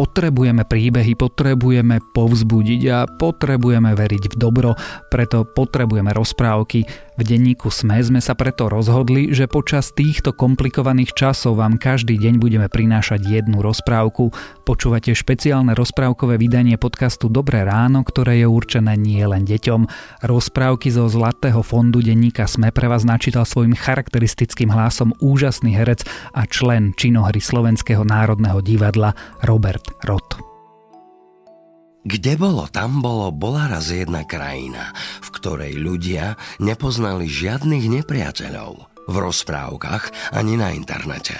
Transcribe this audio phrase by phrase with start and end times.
[0.00, 4.72] Potrebujeme príbehy, potrebujeme povzbudiť a potrebujeme veriť v dobro,
[5.12, 6.88] preto potrebujeme rozprávky.
[7.20, 12.40] V denníku SME sme sa preto rozhodli, že počas týchto komplikovaných časov vám každý deň
[12.40, 14.32] budeme prinášať jednu rozprávku.
[14.64, 19.84] Počúvate špeciálne rozprávkové vydanie podcastu Dobré ráno, ktoré je určené nie len deťom.
[20.24, 26.48] Rozprávky zo Zlatého fondu denníka SME pre vás načítal svojim charakteristickým hlasom úžasný herec a
[26.48, 29.12] člen činohry Slovenského národného divadla
[29.44, 30.36] Robert Rot.
[32.00, 39.16] Kde bolo, tam bolo, bola raz jedna krajina, v ktorej ľudia nepoznali žiadnych nepriateľov v
[39.20, 41.36] rozprávkach ani na internete.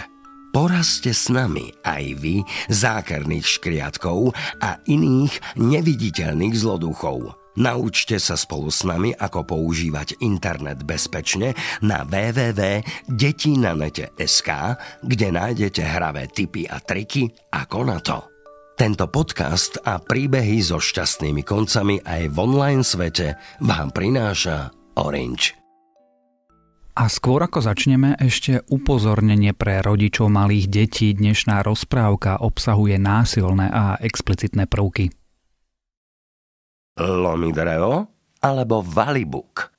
[0.50, 7.38] Porazte s nami aj vy zákerných škriatkov a iných neviditeľných zloduchov.
[7.58, 14.48] Naučte sa spolu s nami, ako používať internet bezpečne na www.detinanete.sk,
[15.02, 18.39] kde nájdete hravé tipy a triky ako na to.
[18.80, 25.52] Tento podcast a príbehy so šťastnými koncami aj v online svete vám prináša Orange.
[26.96, 31.12] A skôr ako začneme, ešte upozornenie pre rodičov malých detí.
[31.12, 35.12] Dnešná rozprávka obsahuje násilné a explicitné prvky.
[36.96, 38.08] Lomidreo
[38.40, 39.76] alebo Valibuk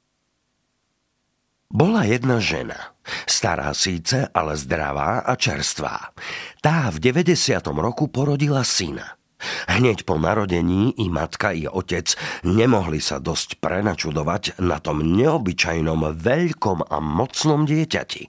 [1.71, 6.13] bola jedna žena, stará síce, ale zdravá a čerstvá.
[6.59, 7.33] Tá v 90.
[7.79, 9.17] roku porodila syna.
[9.65, 12.13] Hneď po narodení i matka, i otec
[12.45, 18.23] nemohli sa dosť prenačudovať na tom neobyčajnom veľkom a mocnom dieťati.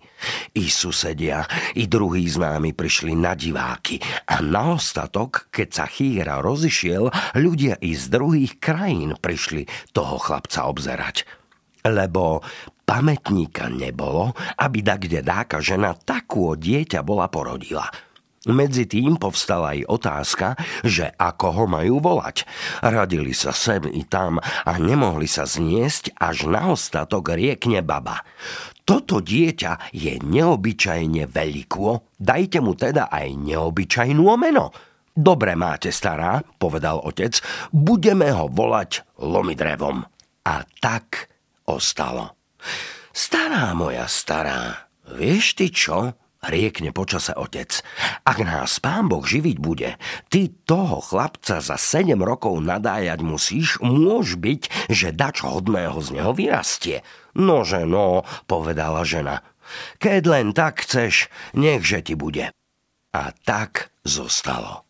[0.56, 1.44] I susedia,
[1.76, 7.92] i druhí známi prišli na diváky a na ostatok, keď sa chýra rozišiel, ľudia i
[7.92, 11.28] z druhých krajín prišli toho chlapca obzerať.
[11.82, 12.46] Lebo
[12.84, 17.86] pamätníka nebolo, aby da kde dáka žena takú dieťa bola porodila.
[18.42, 22.42] Medzi tým povstala aj otázka, že ako ho majú volať.
[22.82, 28.26] Radili sa sem i tam a nemohli sa zniesť, až na ostatok riekne baba.
[28.82, 34.74] Toto dieťa je neobyčajne veľkú, dajte mu teda aj neobyčajnú meno.
[35.14, 37.38] Dobre máte, stará, povedal otec,
[37.70, 40.02] budeme ho volať Lomidrevom.
[40.42, 41.30] A tak
[41.70, 42.41] ostalo.
[43.12, 46.16] Stará moja stará, vieš ty čo?
[46.42, 47.70] Riekne počase otec.
[48.26, 49.94] Ak nás pán Boh živiť bude,
[50.26, 56.34] ty toho chlapca za sedem rokov nadájať musíš, môž byť, že dač hodného z neho
[56.34, 57.06] vyrastie.
[57.38, 59.46] Nože no, povedala žena.
[60.02, 62.50] Keď len tak chceš, nechže ti bude.
[63.14, 64.82] A tak zostalo.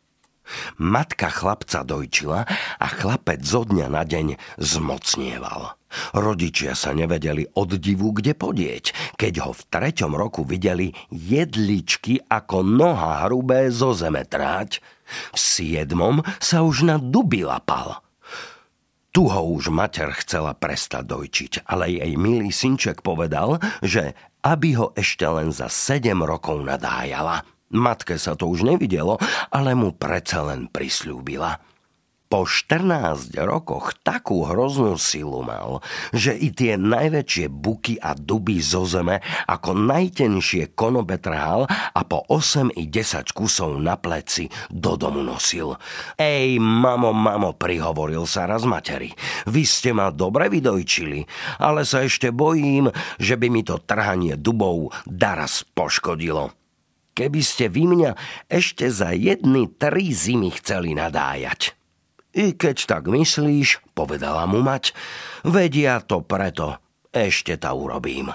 [0.80, 2.48] Matka chlapca dojčila
[2.80, 5.76] a chlapec zo dňa na deň zmocnieval.
[6.16, 12.64] Rodičia sa nevedeli od divu kde podieť, keď ho v treťom roku videli jedličky ako
[12.64, 14.80] noha hrubé zo zeme tráť.
[15.32, 18.00] V siedmom sa už na duby lapal.
[19.12, 24.96] Tu ho už mater chcela prestať dojčiť, ale jej milý synček povedal, že aby ho
[24.96, 27.44] ešte len za sedem rokov nadájala.
[27.72, 29.20] Matke sa to už nevidelo,
[29.52, 31.56] ale mu predsa len prislúbila–
[32.32, 35.84] po 14 rokoch takú hroznú silu mal,
[36.16, 42.24] že i tie najväčšie buky a duby zo zeme ako najtenšie konobe trhal a po
[42.32, 45.76] 8 i 10 kusov na pleci do domu nosil.
[46.16, 49.12] Ej, mamo, mamo, prihovoril sa raz materi.
[49.44, 51.28] Vy ste ma dobre vydojčili,
[51.60, 52.88] ale sa ešte bojím,
[53.20, 56.56] že by mi to trhanie dubov daraz poškodilo.
[57.12, 58.16] Keby ste vy mňa
[58.48, 61.81] ešte za jedny tri zimy chceli nadájať.
[62.32, 64.96] I keď tak myslíš, povedala mu mať,
[65.44, 66.80] vedia to preto,
[67.12, 68.32] ešte ta urobím.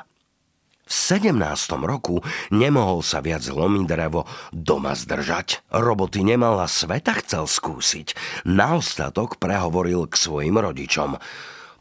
[0.87, 1.35] V 17.
[1.83, 4.23] roku nemohol sa viac drevo
[4.55, 5.67] doma zdržať.
[5.67, 8.15] Roboty nemala sveta chcel skúsiť.
[8.47, 11.19] Na ostatok prehovoril k svojim rodičom.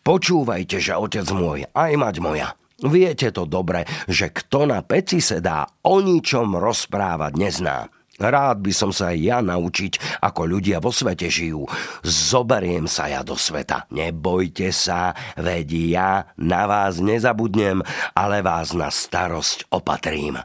[0.03, 2.49] Počúvajte, že otec môj, aj mať moja.
[2.83, 7.87] Viete to dobre, že kto na peci sedá, o ničom rozprávať nezná.
[8.17, 11.69] Rád by som sa ja naučiť, ako ľudia vo svete žijú.
[12.01, 13.85] Zoberiem sa ja do sveta.
[13.93, 16.11] Nebojte sa, veď ja
[16.41, 17.85] na vás nezabudnem,
[18.17, 20.41] ale vás na starosť opatrím.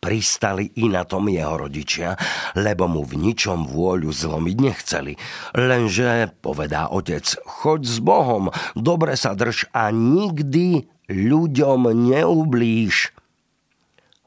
[0.00, 2.16] Pristali i na tom jeho rodičia,
[2.56, 5.12] lebo mu v ničom vôľu zlomiť nechceli.
[5.52, 13.12] Lenže, povedá otec, choď s Bohom, dobre sa drž a nikdy ľuďom neublíž.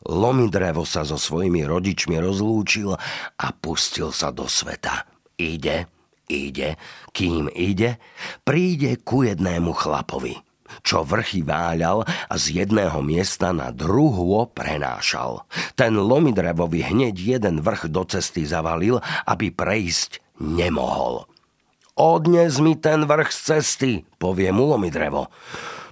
[0.03, 2.95] Lomidrevo sa so svojimi rodičmi rozlúčil
[3.39, 5.07] a pustil sa do sveta.
[5.39, 5.87] Ide,
[6.27, 6.75] ide,
[7.15, 7.97] kým ide,
[8.43, 10.35] príde ku jednému chlapovi.
[10.81, 15.45] čo vrchy váľal a z jedného miesta na druhú prenášal.
[15.77, 18.97] Ten lomidrevový hneď jeden vrch do cesty zavalil,
[19.29, 21.29] aby prejsť nemohol.
[21.93, 25.29] Odnes mi ten vrch z cesty, povie mu lomidrevo.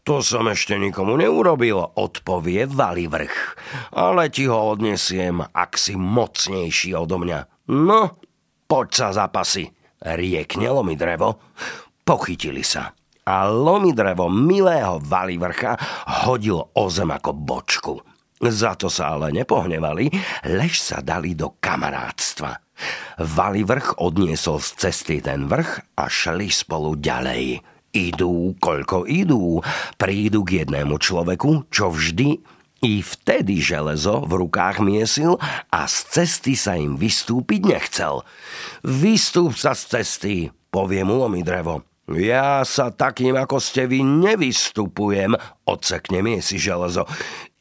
[0.01, 3.37] To som ešte nikomu neurobil, odpovie Vali vrch.
[3.93, 7.69] Ale ti ho odnesiem, ak si mocnejší odo mňa.
[7.69, 8.17] No,
[8.65, 9.69] poď sa zapasy,
[10.01, 11.37] riekne lomidrevo.
[12.01, 12.89] Pochytili sa
[13.25, 15.77] a lomidrevo milého Valivrcha
[16.25, 17.95] hodil o zem ako bočku.
[18.41, 20.09] Za to sa ale nepohnevali,
[20.49, 22.57] lež sa dali do kamarátstva.
[23.21, 27.61] Valivrch odniesol z cesty ten vrch a šli spolu ďalej.
[27.91, 29.59] Idú, koľko idú,
[29.99, 32.39] prídu k jednému človeku, čo vždy
[32.81, 35.37] i vtedy železo v rukách miesil
[35.69, 38.25] a z cesty sa im vystúpiť nechcel.
[38.81, 40.35] Vystúp sa z cesty,
[40.73, 41.85] povie mu drevo.
[42.09, 47.05] Ja sa takým, ako ste vy, nevystupujem, odsekne si železo.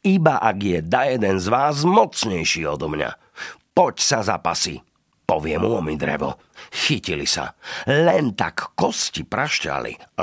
[0.01, 3.13] Iba ak je da jeden z vás mocnejší odo mňa.
[3.77, 4.81] Poď sa zapasy,
[5.29, 6.35] povie mu drevo.
[6.71, 7.51] Chytili sa.
[7.83, 10.15] Len tak kosti prašťali.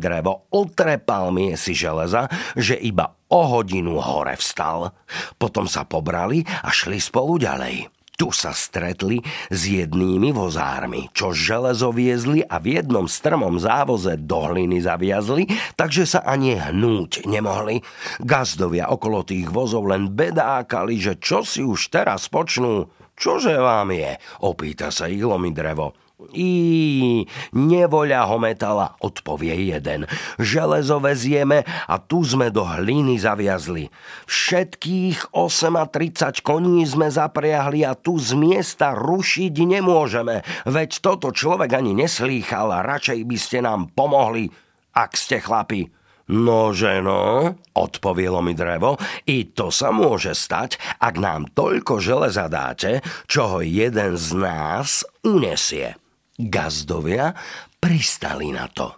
[0.00, 4.96] drevo otrepal miesi železa, že iba o hodinu hore vstal.
[5.36, 7.92] Potom sa pobrali a šli spolu ďalej.
[8.12, 9.18] Tu sa stretli
[9.48, 16.04] s jednými vozármi, čo železo viezli a v jednom strmom závoze do hliny zaviazli, takže
[16.06, 17.80] sa ani hnúť nemohli.
[18.20, 22.92] Gazdovia okolo tých vozov len bedákali, že čo si už teraz počnú.
[23.22, 24.18] Čože vám je?
[24.42, 25.94] Opýta sa Ilomi drevo.
[26.34, 27.22] I
[27.54, 30.10] nevoľa ho metala, odpovie jeden.
[30.42, 33.90] Železo vezieme a tu sme do hliny zaviazli.
[34.26, 40.42] Všetkých 38 koní sme zapriahli a tu z miesta rušiť nemôžeme.
[40.66, 44.50] Veď toto človek ani neslýchal a radšej by ste nám pomohli,
[44.98, 46.01] ak ste chlapi.
[46.32, 48.96] Nože no, odpovielo mi drevo,
[49.28, 55.04] i to sa môže stať, ak nám toľko železa dáte, čo ho jeden z nás
[55.20, 55.92] unesie.
[56.40, 57.36] Gazdovia
[57.76, 58.96] pristali na to.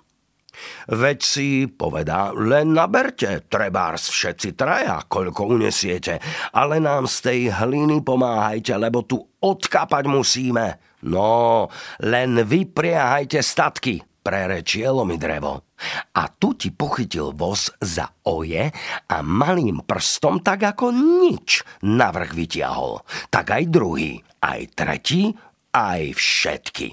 [0.87, 6.23] Veď si, povedá, len naberte, trebárs všetci traja, koľko unesiete,
[6.55, 10.79] ale nám z tej hliny pomáhajte, lebo tu odkapať musíme.
[11.03, 11.67] No,
[11.99, 15.77] len vypriahajte statky, prerečielo mi drevo.
[16.17, 18.73] A tu ti pochytil voz za oje
[19.07, 23.05] a malým prstom tak ako nič navrh vytiahol.
[23.29, 25.37] Tak aj druhý, aj tretí,
[25.77, 26.89] aj všetky.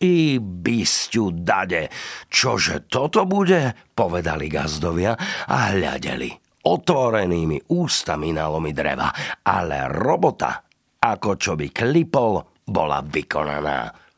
[0.00, 1.92] I bysťu dade,
[2.32, 5.12] čože toto bude, povedali gazdovia
[5.44, 9.08] a hľadeli otvorenými ústami na lomy dreva,
[9.44, 10.60] ale robota,
[11.00, 14.09] ako čo by klipol, bola vykonaná.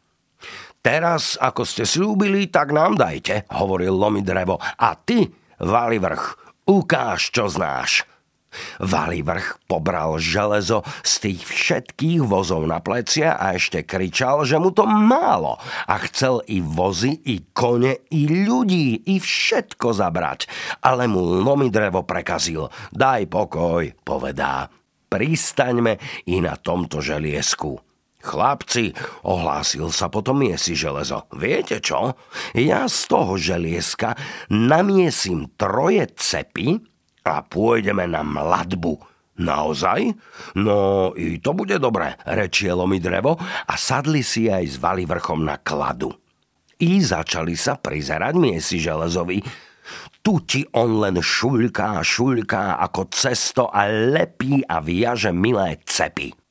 [0.82, 4.58] Teraz, ako ste slúbili, tak nám dajte, hovoril lomy drevo.
[4.58, 5.30] A ty,
[5.62, 8.02] Vali vrch, ukáž, čo znáš.
[8.82, 14.84] Valivrch pobral železo z tých všetkých vozov na plecia a ešte kričal, že mu to
[14.84, 15.56] málo
[15.88, 20.50] a chcel i vozy, i kone, i ľudí, i všetko zabrať.
[20.84, 22.68] Ale mu lomi drevo prekazil.
[22.90, 24.66] Daj pokoj, povedá.
[25.08, 27.91] Pristaňme i na tomto želiesku.
[28.22, 28.94] Chlapci,
[29.26, 31.26] ohlásil sa potom miesi železo.
[31.34, 32.14] Viete čo?
[32.54, 34.14] Ja z toho želieska
[34.48, 36.92] namiesím troje cepy,
[37.22, 38.98] a pôjdeme na mladbu.
[39.32, 40.12] Naozaj?
[40.60, 45.56] No, i to bude dobre, rečielo mi drevo a sadli si aj s vrchom na
[45.56, 46.12] kladu.
[46.82, 49.40] I začali sa prizerať miesi železovi.
[50.22, 56.41] Tu ti on len šuľká, šuľká ako cesto a lepí a viaže milé cepy.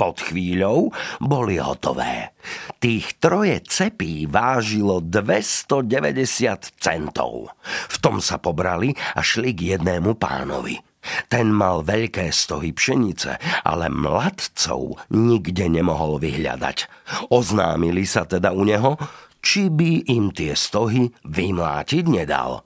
[0.00, 0.88] Pod chvíľou
[1.20, 2.32] boli hotové.
[2.80, 7.52] Tých troje cepí vážilo 290 centov.
[7.92, 10.80] V tom sa pobrali a šli k jednému pánovi.
[11.28, 16.88] Ten mal veľké stohy pšenice, ale mladcov nikde nemohol vyhľadať.
[17.28, 18.96] Oznámili sa teda u neho,
[19.44, 22.64] či by im tie stohy vymlátiť nedal.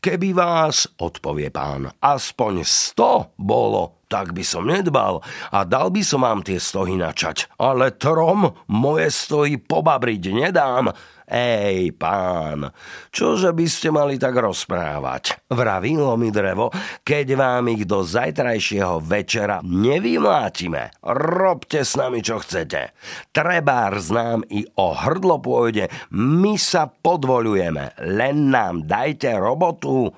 [0.00, 5.20] Keby vás, odpovie pán, aspoň sto bolo, tak by som nedbal
[5.52, 7.52] a dal by som vám tie stohy načať.
[7.60, 10.90] Ale trom moje stohy pobabriť nedám.
[11.28, 12.72] Ej, pán,
[13.12, 15.44] čože by ste mali tak rozprávať?
[15.52, 16.72] Vravilo mi drevo,
[17.04, 21.04] keď vám ich do zajtrajšieho večera nevymlátime.
[21.04, 22.96] Robte s nami, čo chcete.
[23.28, 30.08] Trebár znám i o hrdlo pôjde, my sa podvolujeme, len nám dajte robotu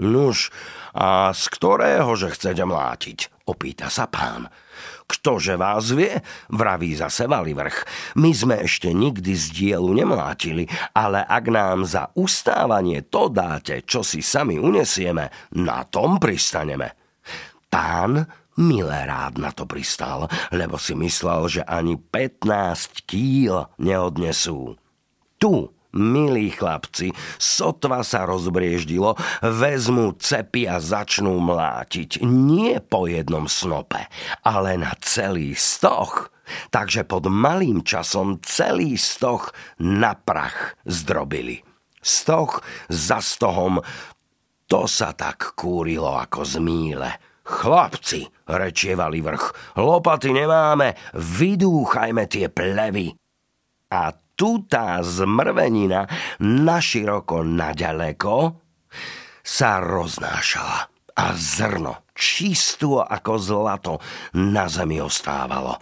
[0.00, 0.50] Nuž,
[0.94, 3.34] a z ktorého že chcete mlátiť?
[3.44, 4.48] opýta sa pán.
[5.04, 6.16] Ktože vás vie,
[6.48, 7.84] vraví zase Valivrch.
[8.16, 10.64] My sme ešte nikdy z dielu nemlátili,
[10.96, 15.28] ale ak nám za ustávanie to dáte, čo si sami unesieme,
[15.60, 16.96] na tom pristaneme.
[17.68, 18.24] Pán
[18.56, 24.80] milé rád na to pristal, lebo si myslel, že ani 15 kýl neodnesú.
[25.36, 29.14] Tu Milí chlapci, sotva sa rozbrieždilo,
[29.46, 32.18] vezmu cepy a začnú mlátiť.
[32.26, 34.10] Nie po jednom snope,
[34.42, 36.34] ale na celý stoch.
[36.74, 41.62] Takže pod malým časom celý stoch na prach zdrobili.
[42.02, 42.60] Stoch
[42.90, 43.80] za stohom,
[44.66, 47.10] to sa tak kúrilo ako z míle.
[47.44, 53.12] Chlapci, rečievali vrch, lopaty nemáme, vydúchajme tie plevy.
[53.94, 56.06] A tu tá zmrvenina
[56.42, 58.34] naširoko naďaleko
[59.42, 60.78] sa roznášala
[61.14, 63.94] a zrno, čisto ako zlato,
[64.34, 65.78] na zemi ostávalo.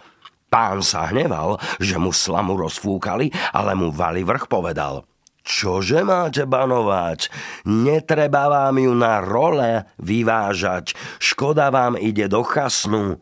[0.49, 5.01] Pán sa hneval, že mu slamu rozfúkali, ale mu vrch povedal–
[5.43, 7.27] Čože máte banovať?
[7.67, 10.95] Netreba vám ju na role vyvážať.
[11.19, 13.19] Škoda vám ide do chasnu.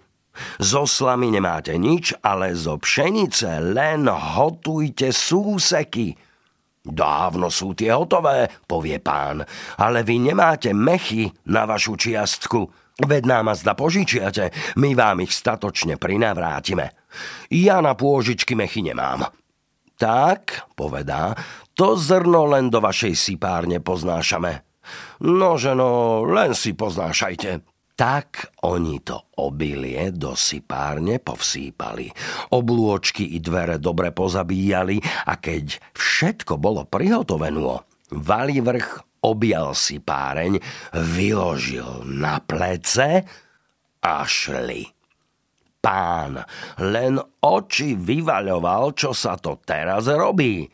[0.60, 6.16] Zo slamy nemáte nič, ale zo pšenice len hotujte súseky.
[6.82, 9.46] Dávno sú tie hotové, povie pán,
[9.78, 12.66] ale vy nemáte mechy na vašu čiastku.
[13.02, 16.94] Veď nám zda požičiate, my vám ich statočne prinavrátime.
[17.54, 19.30] Ja na pôžičky mechy nemám.
[20.02, 21.38] Tak, povedá,
[21.78, 24.66] to zrno len do vašej sipárne poznášame.
[25.22, 27.71] Nože no, len si poznášajte.
[27.96, 32.10] Tak oni to obilie do sypárne povsýpali.
[32.56, 34.98] Oblôčky i dvere dobre pozabíjali
[35.30, 38.90] a keď všetko bolo prihotovené, vrch
[39.22, 40.58] objal si páreň,
[40.98, 43.22] vyložil na plece
[44.02, 44.90] a šli.
[45.82, 46.38] Pán
[46.78, 50.70] len oči vyvaľoval, čo sa to teraz robí.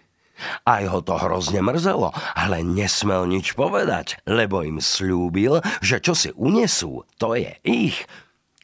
[0.66, 6.30] Aj ho to hrozne mrzelo, ale nesmel nič povedať, lebo im slúbil, že čo si
[6.38, 8.06] unesú, to je ich.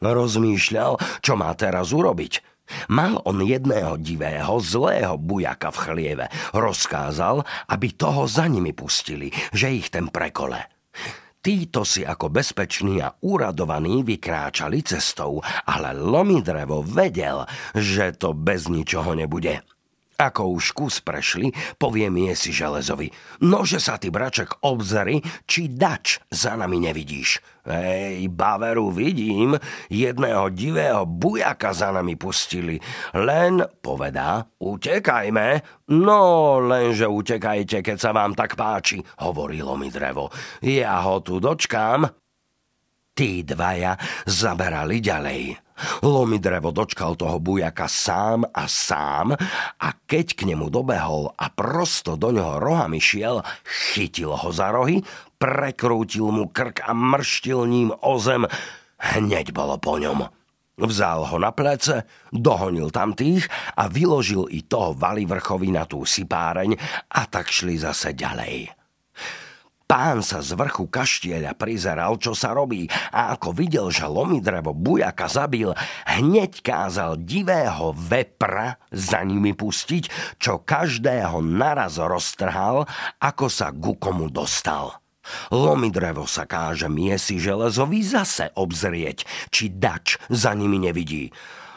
[0.03, 2.43] Rozmýšľal, čo má teraz urobiť.
[2.87, 6.25] Mal on jedného divého, zlého bujaka v chlieve.
[6.55, 10.71] Rozkázal, aby toho za nimi pustili, že ich ten prekole.
[11.43, 17.43] Títo si ako bezpeční a uradovaní vykráčali cestou, ale Lomidrevo vedel,
[17.75, 19.59] že to bez ničoho nebude.
[20.23, 23.11] Ako už kus prešli, povie miesi železovi.
[23.43, 27.43] Nože sa ty, braček, obzri, či dač za nami nevidíš.
[27.67, 29.59] Ej, baveru vidím,
[29.91, 32.79] jedného divého bujaka za nami pustili.
[33.11, 35.59] Len, povedá, utekajme.
[35.91, 40.31] No, lenže utekajte, keď sa vám tak páči, hovorilo mi drevo.
[40.63, 42.22] Ja ho tu dočkám.
[43.13, 43.93] Tí dvaja
[44.25, 45.41] zaberali ďalej.
[46.01, 49.37] Lomidrevo dočkal toho bujaka sám a sám
[49.77, 53.45] a keď k nemu dobehol a prosto do ňoho rohami šiel,
[53.93, 55.05] chytil ho za rohy,
[55.37, 58.49] prekrútil mu krk a mrštil ním o zem.
[58.97, 60.25] Hneď bolo po ňom.
[60.81, 63.45] Vzal ho na plece, dohonil tamtých
[63.77, 66.73] a vyložil i toho Valivrchovi na tú sypáreň
[67.13, 68.82] a tak šli zase ďalej.
[69.93, 75.29] Pán sa z vrchu kaštieľa prizeral, čo sa robí a ako videl, že lomidrevo bujaka
[75.29, 75.69] zabil,
[76.09, 80.09] hneď kázal divého vepra za nimi pustiť,
[80.41, 82.89] čo každého naraz roztrhal,
[83.21, 84.97] ako sa ku komu dostal.
[85.53, 91.29] Lomidrevo sa káže miesi železovi zase obzrieť, či dač za nimi nevidí.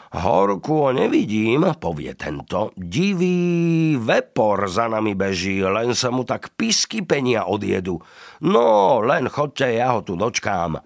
[0.07, 2.71] Horku nevidím, povie tento.
[2.79, 7.99] Divý vepor za nami beží, len sa mu tak pisky penia odjedu.
[8.47, 10.79] No, len chodte, ja ho tu dočkám.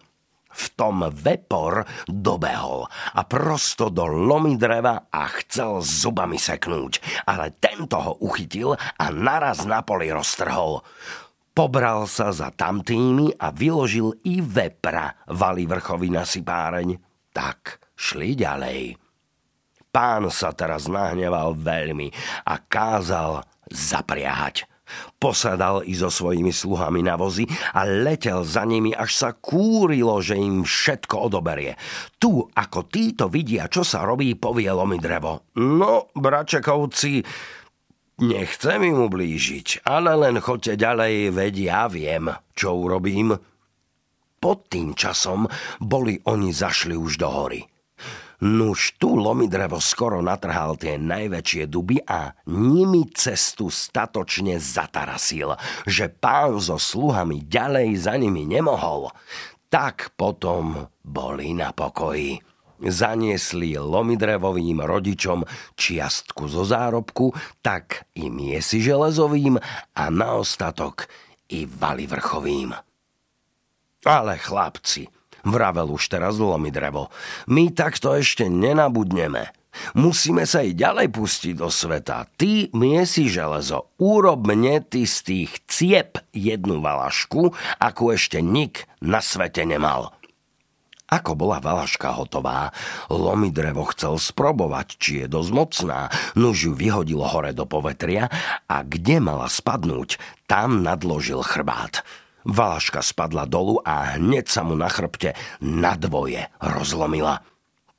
[0.51, 2.83] V tom vepor dobehol
[3.15, 9.63] a prosto do lomy dreva a chcel zubami seknúť, ale tento ho uchytil a naraz
[9.63, 10.83] na poli roztrhol.
[11.55, 16.99] Pobral sa za tamtými a vyložil i vepra vali vrchovi na sypáreň.
[17.31, 19.10] Tak šli ďalej.
[19.91, 22.15] Pán sa teraz nahneval veľmi
[22.47, 24.63] a kázal zapriahať.
[25.19, 30.35] Posadal i so svojimi sluhami na vozy a letel za nimi, až sa kúrilo, že
[30.35, 31.79] im všetko odoberie.
[32.19, 35.55] Tu, ako títo vidia, čo sa robí, povielo mi drevo.
[35.59, 37.23] No, bračekovci,
[38.19, 43.31] nechcem im ublížiť, ale len chodte ďalej, veď ja viem, čo urobím.
[44.41, 45.47] Pod tým časom
[45.79, 47.70] boli oni zašli už do hory.
[48.41, 55.53] Nuž tu lomidrevo skoro natrhal tie najväčšie duby a nimi cestu statočne zatarasil,
[55.85, 59.13] že pán so sluhami ďalej za nimi nemohol.
[59.69, 62.41] Tak potom boli na pokoji.
[62.81, 65.45] Zaniesli lomidrevovým rodičom
[65.77, 67.29] čiastku zo zárobku,
[67.61, 69.61] tak i miesi železovým
[69.93, 71.05] a na ostatok
[71.53, 72.73] i valivrchovým.
[74.01, 75.05] Ale chlapci,
[75.45, 77.09] vravel už teraz lomidrevo,
[77.49, 79.53] my takto ešte nenabudneme.
[79.95, 82.27] Musíme sa i ďalej pustiť do sveta.
[82.35, 89.23] Ty miesi železo, urob mne ty z tých ciep jednu valašku, ako ešte nik na
[89.23, 90.11] svete nemal.
[91.11, 92.71] Ako bola valaška hotová,
[93.11, 96.07] Lomidrevo chcel sprobovať, či je dosť mocná,
[96.39, 98.31] nuž ju vyhodilo hore do povetria
[98.71, 100.15] a kde mala spadnúť,
[100.47, 102.07] tam nadložil chrbát.
[102.47, 107.45] Valaška spadla dolu a hneď sa mu na chrbte na dvoje rozlomila.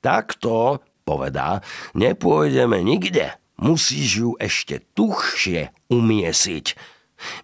[0.03, 1.63] Takto, povedá,
[1.95, 3.39] nepôjdeme nikde.
[3.63, 6.67] Musíš ju ešte tuchšie umiesiť.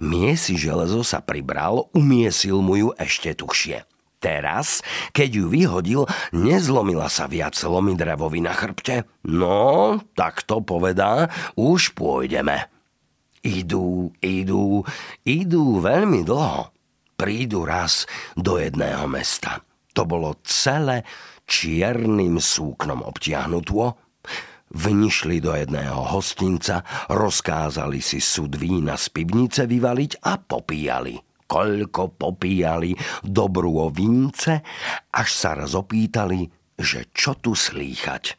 [0.02, 3.86] Miesi železo sa pribral, umiesil mu ju ešte tuchšie.
[4.18, 4.82] Teraz,
[5.14, 6.02] keď ju vyhodil,
[6.34, 9.06] nezlomila sa viac lomidrevovi na chrbte.
[9.22, 12.66] No, tak to povedá, už pôjdeme.
[13.46, 14.82] Idú, idú,
[15.22, 16.74] idú veľmi dlho.
[17.18, 18.06] Prídu raz
[18.38, 19.66] do jedného mesta.
[19.90, 21.02] To bolo celé
[21.50, 23.98] čiernym súknom obtiahnutvo.
[24.70, 32.92] Vnišli do jedného hostinca, rozkázali si sud vína z pivnice vyvaliť a popíjali koľko popíjali
[33.24, 34.60] dobrú o vince,
[35.08, 36.44] až sa raz opýtali,
[36.76, 38.36] že čo tu slýchať.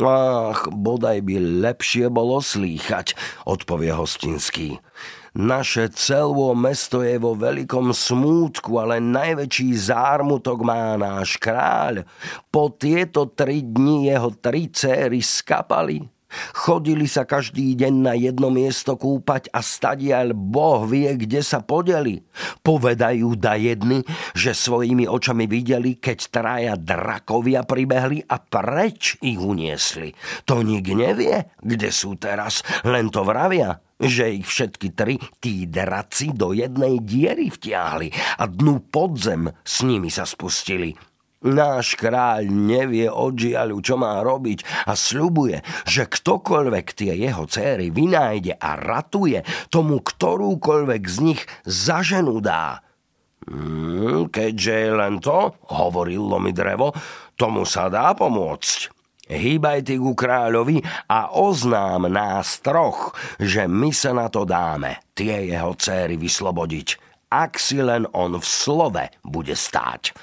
[0.00, 3.12] Ach, bodaj by lepšie bolo slýchať,
[3.44, 4.80] odpovie hostinský.
[5.36, 12.08] Naše celé mesto je vo veľkom smútku, ale najväčší zármutok má náš kráľ.
[12.48, 16.15] Po tieto tri dni jeho tri céry skapali.
[16.52, 22.26] Chodili sa každý deň na jedno miesto kúpať a stadiaľ Boh vie, kde sa podeli.
[22.66, 24.02] Povedajú da jedny,
[24.34, 30.10] že svojimi očami videli, keď traja drakovia pribehli a preč ich uniesli.
[30.50, 36.36] To nik nevie, kde sú teraz, len to vravia že ich všetky tri tí draci
[36.36, 40.92] do jednej diery vtiahli a dnu podzem s nimi sa spustili.
[41.44, 47.92] Náš kráľ nevie od žiaľu, čo má robiť a sľubuje, že ktokoľvek tie jeho céry
[47.92, 52.80] vynájde a ratuje, tomu ktorúkoľvek z nich za ženu dá.
[53.46, 56.96] Hmm, keďže je len to, hovoril Lomidrevo,
[57.36, 58.90] tomu sa dá pomôcť.
[59.26, 65.50] Hýbaj ty ku kráľovi a oznám nás troch, že my sa na to dáme, tie
[65.50, 66.88] jeho céry vyslobodiť,
[67.28, 70.14] ak si len on v slove bude stáť.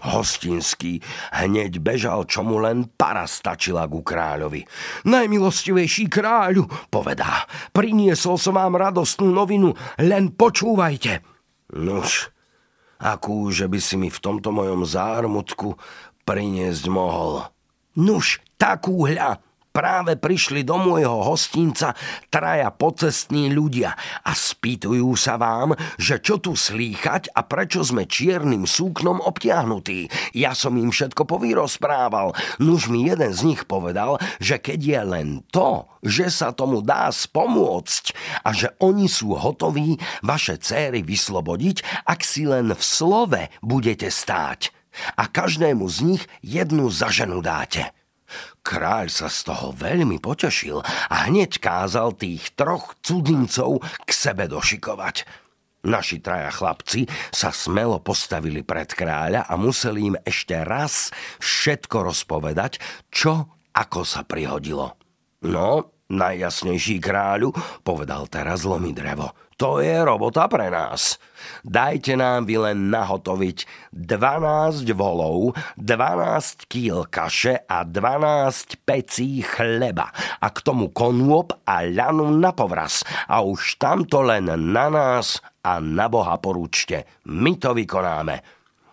[0.00, 4.64] Hostinský hneď bežal, čo mu len para stačila ku kráľovi.
[5.04, 11.20] Najmilostivejší kráľu, povedá, priniesol som vám radostnú novinu, len počúvajte.
[11.76, 12.32] Nuž,
[12.98, 15.78] akú, že by si mi v tomto mojom zármutku
[16.24, 17.46] priniesť mohol.
[17.98, 19.42] Nuž, takú hľa,
[19.80, 21.96] Práve prišli do môjho hostinca
[22.28, 23.96] traja pocestní ľudia
[24.28, 30.12] a spýtujú sa vám, že čo tu slýchať a prečo sme čiernym súknom obtiahnutí.
[30.36, 32.36] Ja som im všetko povyrozprával.
[32.60, 37.08] Nuž mi jeden z nich povedal, že keď je len to, že sa tomu dá
[37.08, 38.04] spomôcť
[38.44, 44.76] a že oni sú hotoví vaše céry vyslobodiť, ak si len v slove budete stáť.
[45.16, 47.96] A každému z nich jednu za ženu dáte.
[48.60, 55.26] Kráľ sa z toho veľmi potešil a hneď kázal tých troch cudzincov k sebe došikovať.
[55.80, 61.08] Naši traja chlapci sa smelo postavili pred kráľa a museli im ešte raz
[61.40, 62.76] všetko rozpovedať,
[63.08, 64.92] čo ako sa prihodilo.
[65.40, 67.54] No, najjasnejší kráľu,
[67.86, 69.30] povedal teraz drevo.
[69.60, 71.20] To je robota pre nás.
[71.60, 80.08] Dajte nám vy len nahotoviť 12 volov, 12 kýl kaše a 12 pecí chleba
[80.40, 83.04] a k tomu konôb a ľanu na povraz.
[83.28, 87.20] A už tamto len na nás a na Boha porúčte.
[87.28, 88.40] My to vykonáme.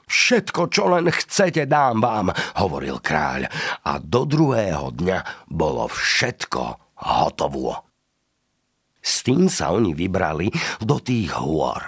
[0.03, 2.27] Všetko, čo len chcete, dám vám,
[2.60, 3.47] hovoril kráľ.
[3.88, 7.86] A do druhého dňa bolo všetko hotovo.
[8.97, 10.51] S tým sa oni vybrali
[10.83, 11.79] do tých hôr.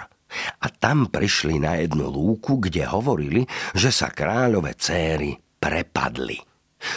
[0.62, 3.42] A tam prišli na jednu lúku, kde hovorili,
[3.74, 6.38] že sa kráľové céry prepadli.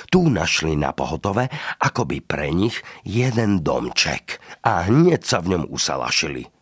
[0.08, 1.50] Tu našli na pohotove
[1.82, 6.53] akoby pre nich jeden domček a hneď sa v ňom usalašili.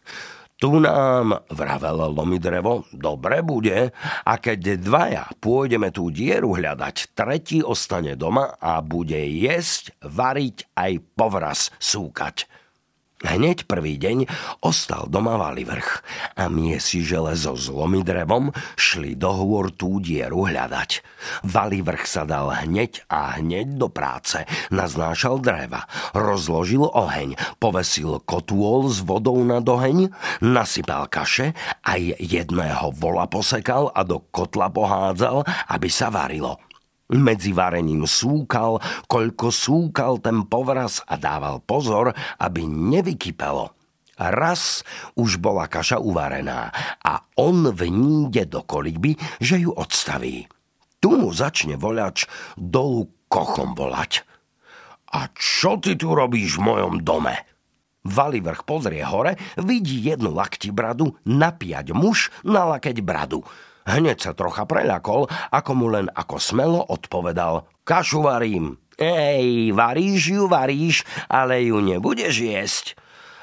[0.61, 3.89] Tu nám, vravel Lomidrevo, dobre bude
[4.21, 10.91] a keď dvaja pôjdeme tú dieru hľadať, tretí ostane doma a bude jesť, variť aj
[11.17, 12.45] povraz súkať.
[13.21, 14.25] Hneď prvý deň
[14.65, 16.01] ostal doma vrch
[16.33, 21.05] a miesi železo s lomidrevom šli do hôr tú dieru hľadať.
[21.45, 24.41] vrch sa dal hneď a hneď do práce,
[24.73, 25.85] naznášal dreva,
[26.17, 30.09] rozložil oheň, povesil kotôl s vodou na doheň,
[30.41, 31.53] nasypal kaše,
[31.85, 36.57] aj jedného vola posekal a do kotla pohádzal, aby sa varilo.
[37.11, 38.79] Medzi varením súkal,
[39.11, 43.75] koľko súkal ten povraz a dával pozor, aby nevykypelo.
[44.15, 44.85] Raz
[45.19, 46.71] už bola kaša uvarená
[47.03, 50.47] a on v ní ide do kolíby, že ju odstaví.
[51.01, 54.23] Tu mu začne voľač dolu kochom volať.
[55.11, 57.35] A čo ty tu robíš v mojom dome?
[58.05, 63.43] vrch pozrie hore, vidí jednu lakti bradu, napiať muž na lakeť bradu.
[63.85, 68.77] Hneď sa trocha preľakol, ako mu len ako smelo odpovedal Kašu varím.
[69.01, 72.85] Ej, varíš ju, varíš, ale ju nebudeš jesť.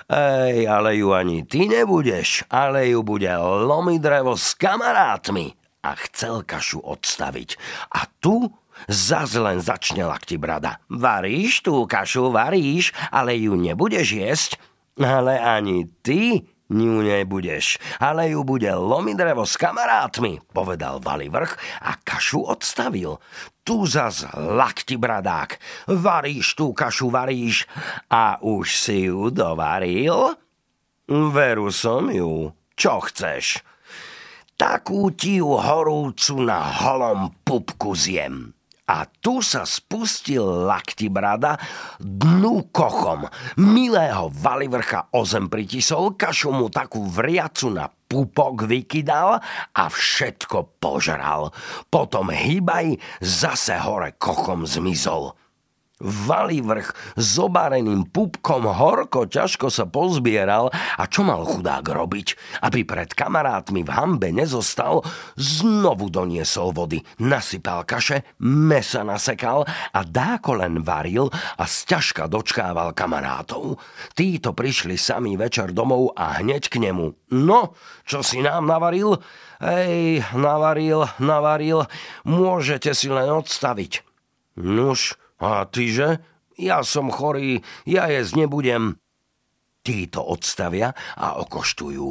[0.08, 3.28] Ej, ale ju ani ty nebudeš, ale ju bude
[3.66, 5.52] lomi drevo s kamarátmi.
[5.82, 7.58] A chcel kašu odstaviť.
[7.92, 8.46] A tu
[8.86, 10.78] zas len začne lakti brada.
[10.86, 14.50] Varíš tú kašu, varíš, ale ju nebudeš jesť.
[14.98, 21.52] Ale ani ty ňu nebudeš, ale ju bude lomiť drevo s kamarátmi, povedal vrch
[21.84, 23.16] a kašu odstavil.
[23.64, 25.56] Tu zas lakti bradák,
[25.88, 27.68] varíš tú kašu, varíš
[28.08, 30.36] a už si ju dovaril?
[31.08, 33.64] Veru som ju, čo chceš?
[34.58, 38.57] Takú ti ju horúcu na holom pupku zjem.
[38.88, 41.60] A tu sa spustil lakti brada
[42.00, 43.28] dnu kochom.
[43.60, 49.44] Milého Valivrcha o zem pritisol, kašu mu takú vriacu na pupok vykydal
[49.76, 51.52] a všetko požral.
[51.92, 55.36] Potom hýbaj zase hore kochom zmizol.
[55.98, 62.38] Valý vrch s obareným pupkom horko ťažko sa pozbieral a čo mal chudák robiť?
[62.62, 65.02] Aby pred kamarátmi v hambe nezostal,
[65.34, 73.82] znovu doniesol vody, nasypal kaše, mesa nasekal a dáko len varil a sťažka dočkával kamarátov.
[74.14, 77.34] Títo prišli sami večer domov a hneď k nemu.
[77.34, 77.74] No,
[78.06, 79.18] čo si nám navaril?
[79.58, 81.90] Ej, navaril, navaril,
[82.22, 84.06] môžete si len odstaviť.
[84.62, 86.18] Nuž, a tyže?
[86.58, 88.98] Ja som chorý, ja jesť nebudem.
[89.86, 92.08] Títo odstavia a okoštujú.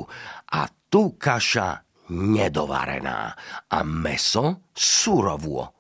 [0.56, 3.36] A tu kaša nedovarená
[3.68, 5.76] a meso surovo.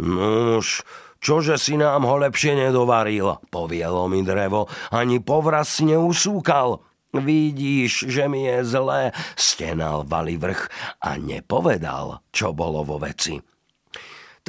[0.00, 0.80] Nuž,
[1.20, 6.80] čože si nám ho lepšie nedovaril, povielo mi drevo, ani povraz neusúkal.
[7.12, 10.62] Vidíš, že mi je zlé, stenal vrch
[11.00, 13.40] a nepovedal, čo bolo vo veci.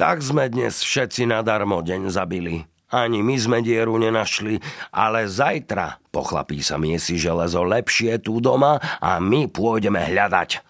[0.00, 2.64] Tak sme dnes všetci nadarmo deň zabili.
[2.88, 4.56] Ani my sme dieru nenašli,
[4.96, 10.64] ale zajtra pochlapí sa miesi železo lepšie tu doma a my pôjdeme hľadať.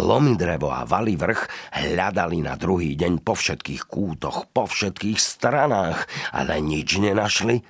[0.00, 1.44] Lomy drevo a valy vrch
[1.84, 7.60] hľadali na druhý deň po všetkých kútoch, po všetkých stranách, ale nič nenašli.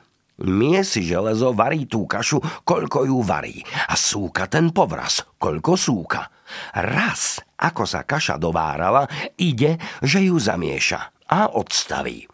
[0.46, 3.58] Miesi železo varí tú kašu, koľko ju varí
[3.90, 6.30] a súka ten povraz, koľko súka.
[6.78, 9.08] Raz, ako sa kaša dovárala,
[9.40, 12.28] ide, že ju zamieša a odstaví.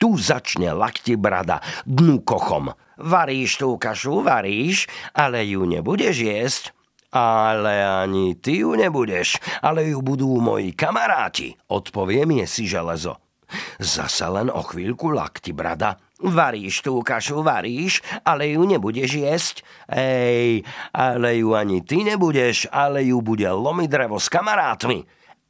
[0.00, 2.74] Tu začne lakti brada dnu kochom.
[2.98, 6.64] Varíš tú kašu, varíš, ale ju nebudeš jesť.
[7.12, 13.20] Ale ani ty ju nebudeš, ale ju budú moji kamaráti, odpovie si železo.
[13.76, 19.66] Zasa len o chvíľku lakti brada Varíš tú kašu, varíš, ale ju nebudeš jesť.
[19.90, 20.62] Ej,
[20.94, 25.02] ale ju ani ty nebudeš, ale ju bude lomiť drevo s kamarátmi.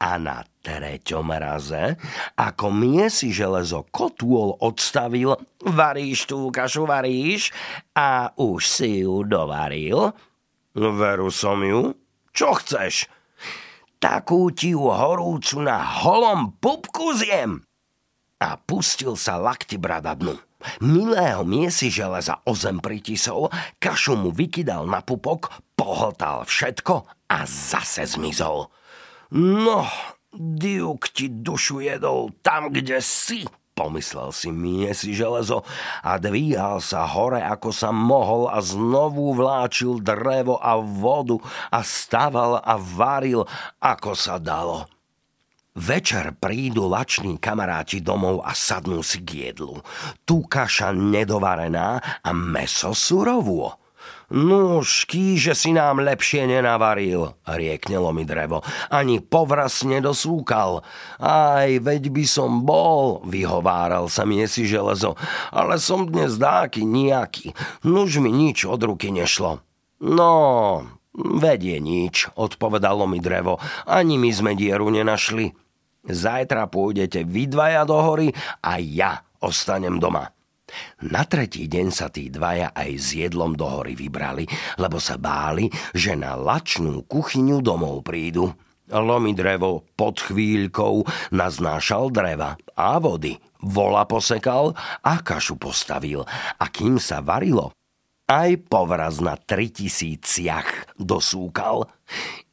[0.02, 1.94] A na treťom raze,
[2.34, 7.54] ako miesi železo kotúol odstavil, varíš tú kašu, varíš
[7.94, 10.10] a už si ju dovaril.
[10.72, 11.94] Veru som ju.
[12.32, 13.06] Čo chceš?
[14.02, 17.62] Takú ti ju horúcu na holom pupku zjem.
[18.42, 20.34] A pustil sa lakti brada dnu.
[20.80, 23.50] Milého miesi železa o zem pritisol,
[23.82, 28.70] kašu mu vykydal na pupok, pohltal všetko a zase zmizol.
[29.32, 29.88] No,
[30.32, 35.64] diuk ti dušu jedol tam, kde si, pomyslel si miesi železo
[36.04, 41.40] a dvíhal sa hore, ako sa mohol a znovu vláčil drevo a vodu
[41.72, 43.48] a staval a varil,
[43.80, 44.84] ako sa dalo.
[45.72, 49.80] Večer prídu lační kamaráti domov a sadnú si k jedlu.
[50.28, 53.80] Tu kaša nedovarená a meso surovo.
[54.32, 58.64] Nuž, že si nám lepšie nenavaril, rieknelo mi drevo.
[58.88, 60.84] Ani povraz nedosúkal.
[61.20, 65.16] Aj, veď by som bol, vyhováral sa mi si železo.
[65.52, 67.52] Ale som dnes dáky nejaký.
[67.84, 69.60] Nuž mi nič od ruky nešlo.
[70.00, 70.32] No,
[71.16, 73.60] vedie nič, odpovedalo mi drevo.
[73.88, 75.52] Ani my sme dieru nenašli.
[76.02, 78.28] Zajtra pôjdete vy dvaja do hory
[78.64, 80.34] a ja ostanem doma.
[81.04, 84.48] Na tretí deň sa tí dvaja aj s jedlom do hory vybrali,
[84.80, 88.50] lebo sa báli, že na lačnú kuchyňu domov prídu.
[88.92, 93.36] Lomi drevo pod chvíľkou naznášal dreva a vody.
[93.62, 96.26] Vola posekal a kašu postavil.
[96.60, 97.72] A kým sa varilo,
[98.32, 101.84] aj povraz na tritisíciach dosúkal.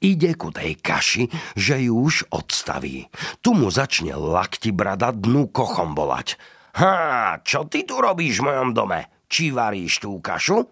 [0.04, 3.08] Ide ku tej kaši, že ju už odstaví.
[3.40, 6.36] Tu mu začne lakti brada dnu kochom volať.
[6.80, 9.08] Ha, čo ty tu robíš v mojom dome?
[9.32, 10.68] Či varíš tú kašu?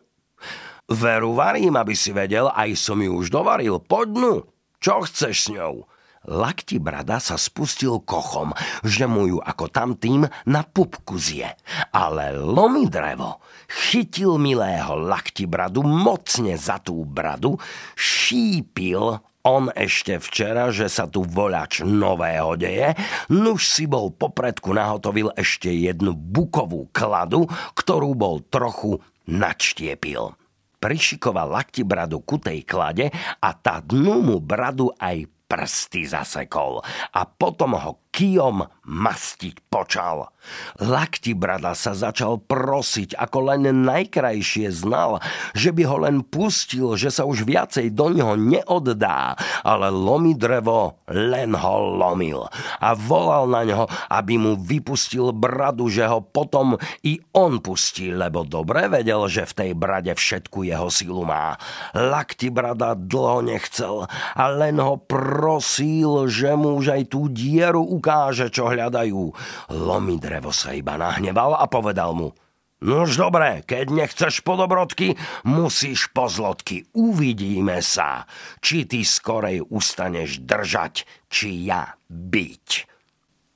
[0.87, 3.79] Veru varím, aby si vedel, aj som ju už dovaril.
[3.79, 4.33] Poď nu,
[4.79, 5.83] čo chceš s ňou?
[6.27, 8.51] Lakti brada sa spustil kochom,
[8.83, 11.55] že mu ju ako tamtým na pupku zje.
[11.95, 17.55] Ale lomi drevo chytil milého lakti bradu mocne za tú bradu,
[17.95, 22.91] šípil on ešte včera, že sa tu voľač nového deje,
[23.31, 30.35] nuž si bol popredku nahotovil ešte jednu bukovú kladu, ktorú bol trochu načtiepil.
[30.83, 33.07] Prišikoval lakti bradu ku tej klade
[33.39, 36.83] a tá dnu mu bradu aj prsty zasekol
[37.15, 40.33] a potom ho kijom mastiť počal.
[40.79, 45.19] Lakti brada sa začal prosiť, ako len najkrajšie znal,
[45.51, 51.03] že by ho len pustil, že sa už viacej do neho neoddá, ale lomi drevo
[51.11, 52.47] len ho lomil
[52.79, 58.47] a volal na neho, aby mu vypustil bradu, že ho potom i on pustí, lebo
[58.47, 61.59] dobre vedel, že v tej brade všetku jeho silu má.
[61.91, 68.06] Lakti brada dlho nechcel a len ho prosil, že mu už aj tú dieru ukáže
[68.07, 69.35] ukáže, čo hľadajú.
[69.75, 72.31] Lomi drevo sa iba nahneval a povedal mu
[72.77, 76.85] Nož dobre, keď nechceš podobrodky, musíš pozlotky.
[76.93, 78.29] Uvidíme sa,
[78.61, 82.67] či ty skorej ustaneš držať, či ja byť.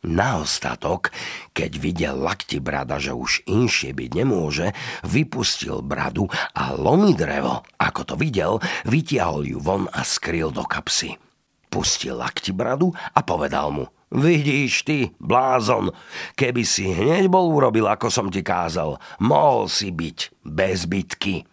[0.09, 1.13] Na ostatok,
[1.53, 4.73] keď videl lakti brada, že už inšie byť nemôže,
[5.05, 6.25] vypustil bradu
[6.57, 8.57] a lomi drevo, ako to videl,
[8.89, 11.13] vytiahol ju von a skryl do kapsy.
[11.69, 15.95] Pustil lakti bradu a povedal mu– Vidíš ty, blázon,
[16.35, 21.47] keby si hneď bol urobil, ako som ti kázal, mohol si byť bez bitky.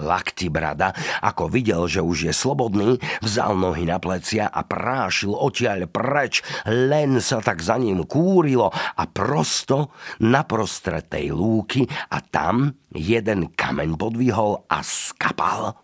[0.00, 5.84] Lakti brada, ako videl, že už je slobodný, vzal nohy na plecia a prášil odtiaľ
[5.84, 9.92] preč, len sa tak za ním kúrilo a prosto
[10.24, 15.76] naprostred tej lúky a tam jeden kameň podvihol a skapal.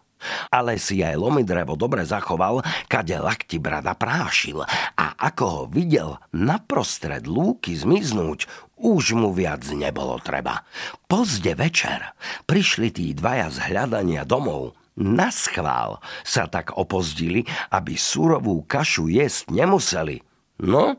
[0.49, 4.65] Ale si aj lomidrevo dobre zachoval, kade lakti brada prášil
[4.97, 8.47] a ako ho videl naprostred lúky zmiznúť,
[8.79, 10.63] už mu viac nebolo treba.
[11.11, 12.15] Pozde večer
[12.47, 14.79] prišli tí dvaja z hľadania domov.
[14.99, 20.19] Na schvál sa tak opozdili, aby surovú kašu jesť nemuseli.
[20.67, 20.99] No,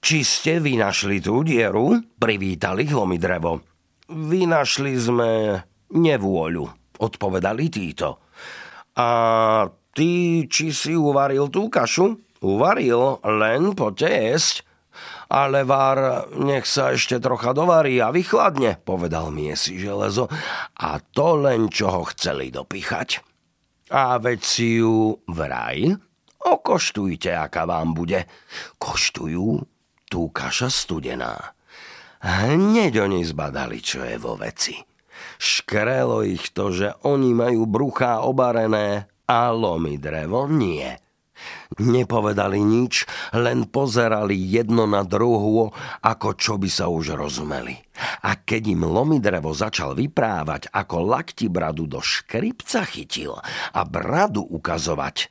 [0.00, 2.00] či ste vynašli tú dieru?
[2.16, 3.60] Privítali hlomidrevo.
[4.08, 5.60] Vynašli sme
[5.92, 8.20] nevôľu odpovedali títo.
[8.96, 9.08] A
[9.92, 12.16] ty, či si uvaril tú kašu?
[12.44, 14.56] Uvaril, len poďte jesť.
[15.26, 20.30] Ale vár, nech sa ešte trocha dovarí a vychladne, povedal miesi železo.
[20.78, 23.20] A to len, čo ho chceli dopichať.
[23.90, 25.98] A veď si ju vraj,
[26.46, 28.26] okoštujte, aká vám bude.
[28.78, 29.66] Koštujú
[30.06, 31.54] tú kaša studená.
[32.22, 34.78] Hneď oni zbadali, čo je vo veci.
[35.36, 40.88] Škrelo ich to, že oni majú bruchá obarené a lomy drevo nie.
[41.76, 43.04] Nepovedali nič,
[43.36, 45.68] len pozerali jedno na druhu,
[46.00, 47.76] ako čo by sa už rozumeli.
[48.24, 53.36] A keď im lomidrevo začal vyprávať, ako lakti bradu do škripca chytil
[53.76, 55.28] a bradu ukazovať,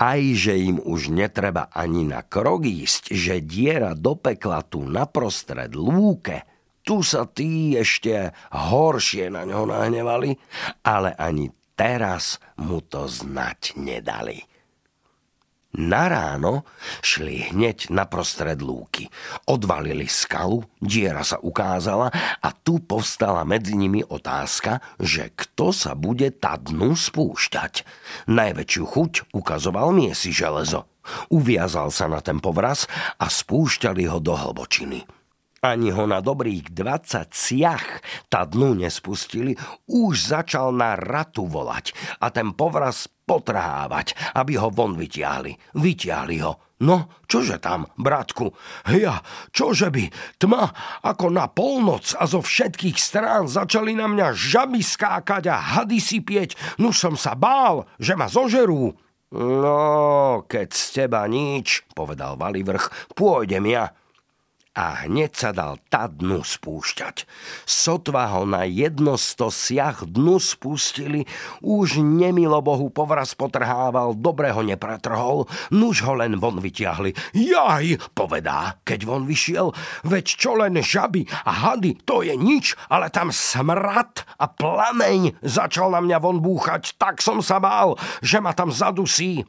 [0.00, 5.72] aj že im už netreba ani na krok ísť, že diera do pekla tu naprostred
[5.76, 6.49] lúke,
[6.90, 10.34] tu sa tí ešte horšie na ňo nahnevali,
[10.82, 11.46] ale ani
[11.78, 14.42] teraz mu to znať nedali.
[15.70, 16.66] Na ráno
[16.98, 19.06] šli hneď na prostred lúky.
[19.46, 22.10] Odvalili skalu, diera sa ukázala
[22.42, 27.86] a tu povstala medzi nimi otázka, že kto sa bude tá dnu spúšťať.
[28.26, 30.90] Najväčšiu chuť ukazoval miesi železo.
[31.30, 32.90] Uviazal sa na ten povraz
[33.22, 35.19] a spúšťali ho do hlbočiny.
[35.60, 38.00] Ani ho na dobrých 20 siach
[38.32, 39.52] tá dnu nespustili,
[39.92, 45.76] už začal na ratu volať a ten povraz potrhávať, aby ho von vytiahli.
[45.76, 46.56] Vytiahli ho.
[46.80, 48.56] No, čože tam, bratku?
[48.88, 49.20] Ja,
[49.52, 50.08] čože by?
[50.40, 50.64] Tma
[51.04, 56.24] ako na polnoc a zo všetkých strán začali na mňa žaby skákať a hady si
[56.24, 56.56] pieť.
[56.80, 58.96] No som sa bál, že ma zožerú.
[59.36, 63.92] No, keď z teba nič, povedal Valivrch, pôjdem ja
[64.80, 67.28] a hneď sa dal tá dnu spúšťať.
[67.68, 71.28] Sotva ho na jedno sto siach dnu spustili,
[71.60, 77.12] už nemilo Bohu povraz potrhával, dobre ho nepretrhol, nuž ho len von vytiahli.
[77.36, 79.76] Jaj, povedá, keď von vyšiel,
[80.08, 85.92] veď čo len žaby a hady, to je nič, ale tam smrad a plameň začal
[85.92, 89.44] na mňa von búchať, tak som sa bál, že ma tam zadusí.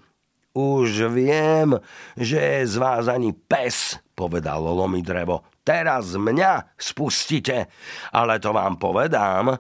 [0.51, 1.79] Už viem,
[2.19, 5.47] že je z vás ani pes, povedalo lomi drevo.
[5.63, 7.71] Teraz mňa spustite,
[8.11, 9.55] ale to vám povedám,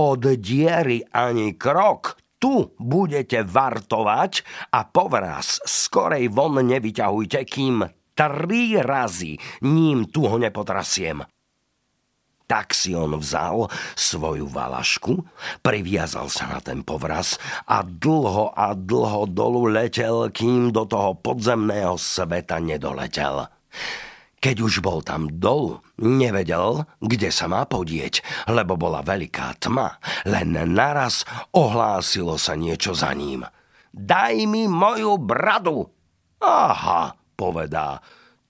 [0.00, 4.32] od diery ani krok tu budete vartovať
[4.72, 7.84] a povraz skorej von nevyťahujte, kým
[8.16, 11.20] tri razy ním tu ho nepotrasiem.
[12.50, 15.22] Tak si on vzal svoju valašku,
[15.62, 21.94] priviazal sa na ten povraz a dlho a dlho dolu letel, kým do toho podzemného
[21.94, 23.46] sveta nedoletel.
[24.42, 30.02] Keď už bol tam dolu, nevedel, kde sa má podieť, lebo bola veľká tma.
[30.26, 31.22] Len naraz
[31.54, 33.46] ohlásilo sa niečo za ním.
[33.94, 35.86] Daj mi moju bradu!
[36.40, 38.00] Aha, povedá,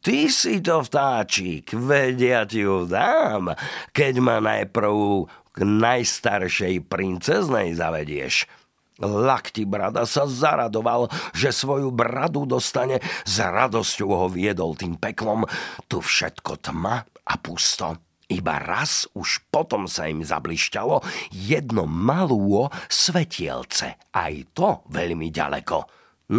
[0.00, 3.52] Ty si to vtáčik, vedia ti ju dám,
[3.92, 8.48] keď ma najprv k najstaršej princeznej zavedieš.
[8.96, 15.44] Lakti brada sa zaradoval, že svoju bradu dostane, s radosťou ho viedol tým peklom.
[15.84, 18.00] Tu všetko tma a pusto.
[18.32, 25.76] Iba raz už potom sa im zablišťalo jedno malúo svetielce, aj to veľmi ďaleko.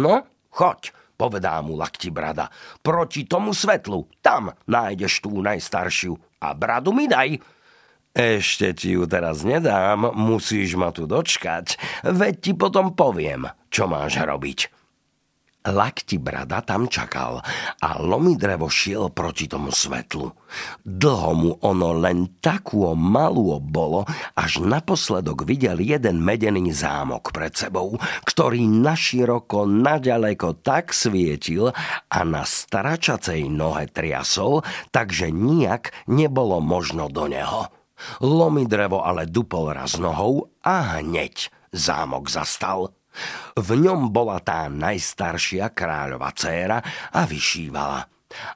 [0.02, 2.50] No, choď, povedá mu lakti brada.
[2.80, 7.38] Proti tomu svetlu, tam nájdeš tú najstaršiu a bradu mi daj.
[8.12, 14.20] Ešte ti ju teraz nedám, musíš ma tu dočkať, veď ti potom poviem, čo máš
[14.20, 14.81] robiť.
[15.62, 17.38] Lakti brada tam čakal
[17.78, 17.88] a
[18.34, 20.34] drevo šiel proti tomu svetlu.
[20.82, 24.02] Dlho mu ono len takú malú bolo,
[24.34, 27.94] až naposledok videl jeden medený zámok pred sebou,
[28.26, 31.70] ktorý naširoko, nadaleko tak svietil
[32.10, 37.70] a na staračacej nohe triasol, takže nijak nebolo možno do neho.
[38.66, 42.90] drevo ale dupol raz nohou a hneď zámok zastal.
[43.56, 46.78] V ňom bola tá najstaršia kráľova dcéra
[47.12, 48.08] a vyšívala.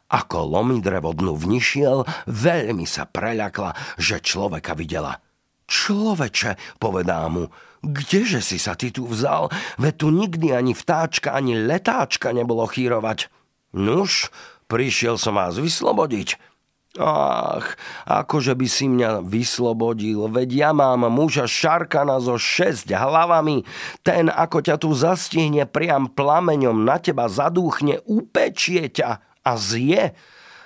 [0.09, 0.49] Ako
[0.81, 5.21] drevo dnu vnišiel, veľmi sa preľakla, že človeka videla.
[5.67, 7.51] Človeče, povedá mu,
[7.83, 9.51] kdeže si sa ty tu vzal?
[9.77, 13.29] Veď tu nikdy ani vtáčka, ani letáčka nebolo chýrovať.
[13.77, 14.31] Nuž,
[14.71, 16.56] prišiel som vás vyslobodiť.
[16.97, 17.77] Ach,
[18.09, 23.69] akože by si mňa vyslobodil, veď ja mám muža Šarkana so šesť hlavami,
[24.01, 30.17] ten ako ťa tu zastihne priam plameňom na teba zadúchne, upečie ťa a zje.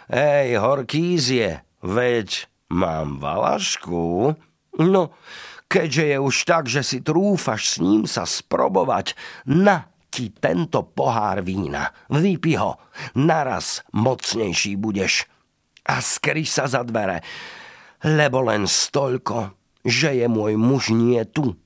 [0.06, 4.34] Ej, horkízie, veď mám valašku.
[4.78, 5.02] No,
[5.66, 9.18] keďže je už tak, že si trúfaš s ním sa sprobovať,
[9.50, 12.78] na ti tento pohár vína, vypi ho,
[13.18, 15.26] naraz mocnejší budeš
[15.90, 17.18] a skry sa za dvere,
[18.06, 21.58] lebo len stolko, že je môj muž nie tu.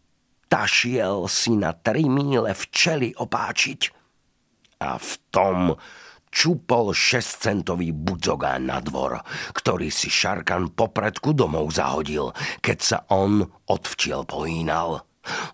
[0.48, 3.80] Tašiel si na tri míle včeli opáčiť.
[4.80, 5.76] A v tom
[6.32, 9.20] čupol šestcentový budzogán na dvor,
[9.54, 12.32] ktorý si Šarkan popredku domov zahodil,
[12.64, 15.04] keď sa on odvčiel pohýnal.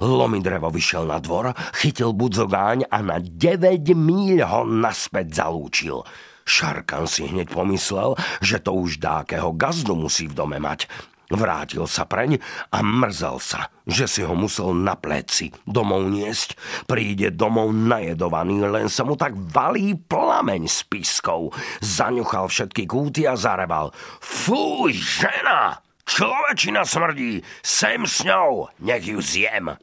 [0.02, 6.02] Lomidrevo vyšiel na dvor, chytil budzogáň a na 9 míľ ho naspäť zalúčil–
[6.50, 10.90] Šarkan si hneď pomyslel, že to už dákeho gazdu musí v dome mať.
[11.30, 12.42] Vrátil sa preň
[12.74, 16.58] a mrzel sa, že si ho musel na pleci domov niesť.
[16.90, 21.54] Príde domov najedovaný, len sa mu tak valí plameň s pískou.
[21.78, 23.94] Zaňuchal všetky kúty a zareval.
[24.18, 25.78] Fúj, žena!
[26.02, 27.46] Človečina smrdí!
[27.62, 29.78] Sem s ňou, nech ju zjem!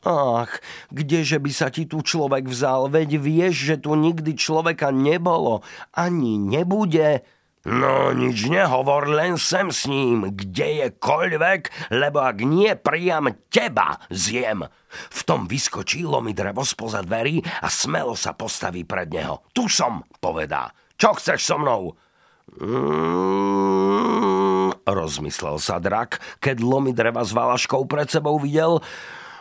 [0.00, 0.48] Ach,
[0.88, 5.60] kdeže by sa ti tu človek vzal, veď vieš, že tu nikdy človeka nebolo,
[5.92, 7.20] ani nebude.
[7.68, 14.00] No nič nehovor, len sem s ním, kde je koľvek, lebo ak nie, priam teba
[14.08, 14.64] zjem.
[14.88, 19.44] V tom vyskočí mi drevo spoza dverí a smelo sa postaví pred neho.
[19.52, 20.72] Tu som, povedá.
[20.96, 21.92] Čo chceš so mnou?
[22.64, 23.20] Mm,
[24.88, 28.80] rozmyslel sa drak, keď lomy dreva s valaškou pred sebou videl.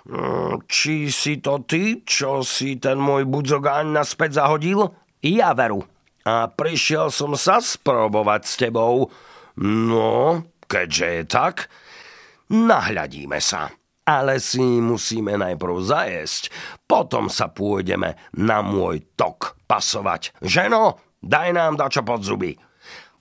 [0.08, 4.96] Mm, či si to ty, čo si ten môj budzogáň naspäť zahodil?
[5.20, 5.84] Ja veru.
[6.24, 9.12] A prišiel som sa sprobovať s tebou.
[9.60, 11.56] No, keďže je tak,
[12.48, 13.74] nahľadíme sa.
[14.10, 16.50] Ale si musíme najprv zajesť,
[16.90, 20.34] potom sa pôjdeme na môj tok pasovať.
[20.42, 22.58] Ženo, daj nám dačo pod zuby.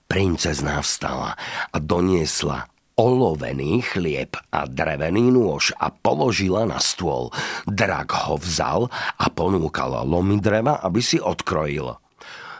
[0.09, 1.37] Princezná vstala
[1.69, 2.65] a doniesla
[2.99, 7.31] olovený chlieb a drevený nôž a položila na stôl.
[7.63, 11.95] Drak ho vzal a ponúkal lomy dreva, aby si odkrojil.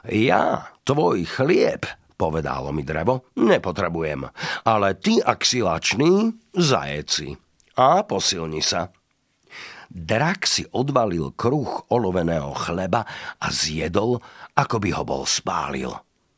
[0.07, 1.83] Ja, tvoj chlieb,
[2.15, 4.31] povedalo mi drevo, nepotrebujem,
[4.63, 7.35] ale ty, ak si lačný, zajeci
[7.75, 8.87] a posilni sa.
[9.91, 13.03] Drak si odvalil kruh oloveného chleba
[13.43, 14.23] a zjedol,
[14.55, 15.91] ako by ho bol spálil.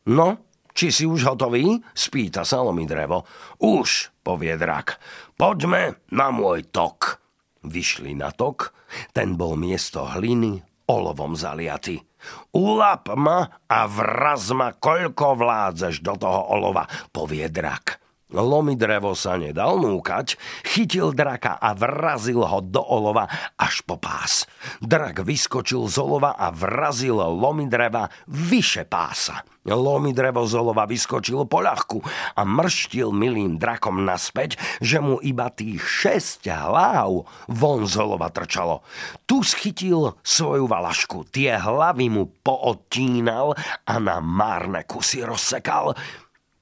[0.10, 1.80] No, či si už hotový?
[1.96, 3.24] Spýta sa lomi drevo.
[3.62, 5.00] Už, povie drak.
[5.36, 7.22] Poďme na môj tok.
[7.62, 8.74] Vyšli na tok,
[9.14, 12.02] ten bol miesto hliny olovom zaliaty.
[12.54, 18.02] Ulap ma a vraz ma, koľko vládzeš do toho olova, povie drak.
[18.32, 23.28] Lomi drevo sa nedal núkať, chytil draka a vrazil ho do olova
[23.60, 24.48] až po pás.
[24.80, 29.44] Drak vyskočil z olova a vrazil lomi dreva vyše pása.
[29.62, 32.02] Lomi drevo z olova vyskočil po ľahku
[32.34, 38.82] a mrštil milým drakom naspäť, že mu iba tých šesť hlav von z olova trčalo.
[39.30, 43.54] Tu schytil svoju valašku, tie hlavy mu poodtínal
[43.86, 45.94] a na márne kusy rozsekal.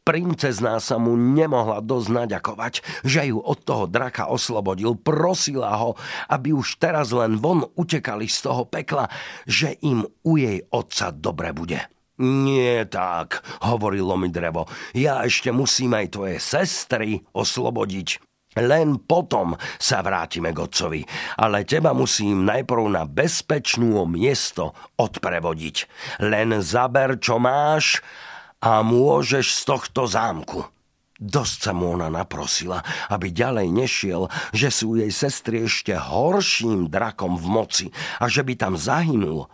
[0.10, 2.74] Princezná sa mu nemohla dosť naďakovať,
[3.06, 4.98] že ju od toho draka oslobodil.
[4.98, 5.94] Prosila ho,
[6.34, 9.06] aby už teraz len von utekali z toho pekla,
[9.46, 11.86] že im u jej otca dobre bude.
[12.26, 14.66] Nie tak, hovorilo mi drevo.
[14.98, 18.18] Ja ešte musím aj tvoje sestry oslobodiť.
[18.58, 21.02] Len potom sa vrátime k otcovi,
[21.38, 25.76] ale teba musím najprv na bezpečnú miesto odprevodiť.
[26.26, 28.02] Len zaber, čo máš
[28.60, 30.68] a môžeš z tohto zámku.
[31.20, 32.80] Dosť sa mu ona naprosila,
[33.12, 37.88] aby ďalej nešiel, že sú jej sestry ešte horším drakom v moci
[38.24, 39.52] a že by tam zahynul.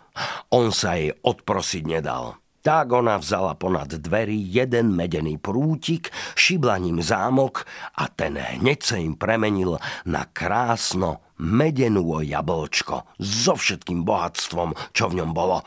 [0.54, 2.38] On sa jej odprosiť nedal.
[2.62, 7.66] Tak ona vzala ponad dverí jeden medený prútik, šibla ním zámok
[7.98, 15.22] a ten hneď sa im premenil na krásno medenú jablčko so všetkým bohatstvom, čo v
[15.22, 15.62] ňom bolo.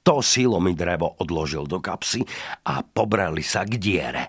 [0.00, 0.24] To
[0.60, 2.24] mi drevo odložil do kapsy
[2.64, 4.24] a pobrali sa k diere.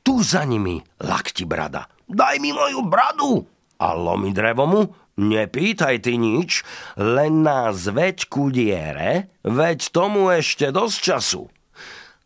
[0.00, 1.90] Tu za nimi lakti brada.
[2.08, 3.44] Daj mi moju bradu!
[3.78, 4.82] A lomi drevo mu,
[5.18, 6.66] nepýtaj ty nič,
[6.98, 11.46] len nás veď ku diere, veď tomu ešte dosť času.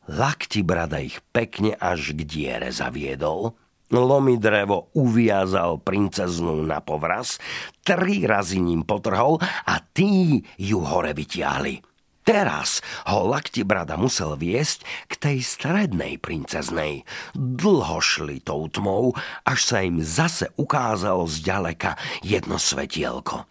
[0.09, 3.57] Lakti brada ich pekne až k diere zaviedol,
[3.93, 7.37] Lomi drevo uviazal princeznú na povraz,
[7.85, 9.37] tri razy ním potrhol
[9.69, 11.92] a tí ju hore vytiahli.
[12.23, 12.79] Teraz
[13.11, 17.03] ho Laktibrada musel viesť k tej strednej princeznej.
[17.35, 19.11] Dlho šli tou tmou,
[19.43, 23.43] až sa im zase ukázalo zďaleka jedno svetielko.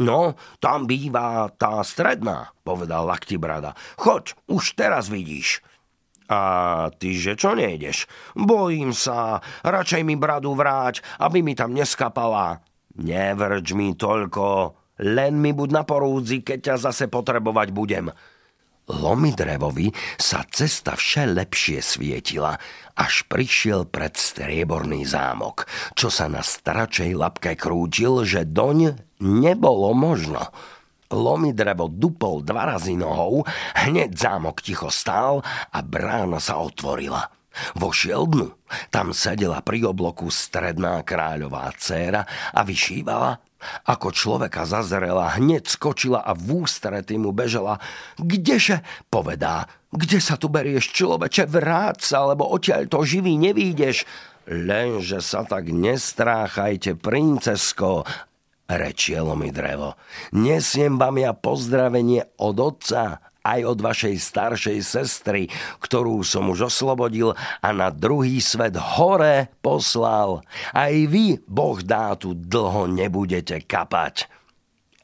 [0.00, 3.76] No, tam býva tá stredná, povedal Laktibrada.
[3.98, 5.60] Choď, už teraz vidíš.
[6.30, 8.06] A ty, že čo nejdeš?
[8.38, 12.62] Bojím sa, radšej mi bradu vráť, aby mi tam neskapala.
[12.94, 18.12] Nevrč mi toľko, len mi buď na porúdzi, keď ťa zase potrebovať budem.
[18.90, 22.58] Lomi drevovi sa cesta vše lepšie svietila,
[22.98, 30.42] až prišiel pred strieborný zámok, čo sa na staračej lapke krútil, že doň nebolo možno.
[31.10, 33.46] Lomi drevo dupol dva razy nohou,
[33.78, 37.39] hneď zámok ticho stál a brána sa otvorila.
[37.74, 38.54] Vošiel dnu.
[38.94, 42.22] Tam sedela pri obloku stredná kráľová dcéra
[42.54, 43.42] a vyšívala
[43.84, 47.76] ako človeka zazrela, hneď skočila a v ústrety mu bežala.
[48.16, 48.80] Kdeže?
[49.12, 49.68] Povedá.
[49.90, 51.50] Kde sa tu berieš, človeče?
[51.50, 54.06] Vráť sa, lebo odtiaľ to živý nevídeš.
[54.48, 58.08] Lenže sa tak nestráchajte, princesko,
[58.70, 59.98] rečielo mi drevo.
[60.32, 65.48] Nesiem vám ja pozdravenie od otca aj od vašej staršej sestry,
[65.80, 67.32] ktorú som už oslobodil
[67.64, 70.44] a na druhý svet hore poslal.
[70.76, 74.40] Aj vy, Boh dá, tu dlho nebudete kapať.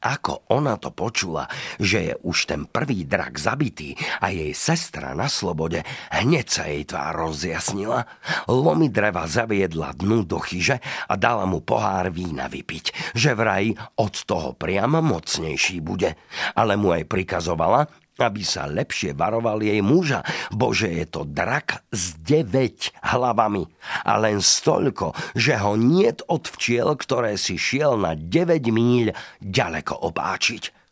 [0.06, 1.50] Ako ona to počula,
[1.82, 5.82] že je už ten prvý drak zabitý a jej sestra na slobode,
[6.14, 8.06] hneď sa jej tvár rozjasnila.
[8.46, 10.78] Lomi dreva zaviedla dnu do chyže
[11.10, 16.14] a dala mu pohár vína vypiť, že vraj od toho priam mocnejší bude.
[16.54, 22.16] Ale mu aj prikazovala, aby sa lepšie varoval jej muža, bože je to drak s
[22.24, 23.64] 9 hlavami
[24.08, 29.12] a len stolko, že ho niet od včiel, ktoré si šiel na 9 míľ
[29.44, 30.86] ďaleko opáčiť.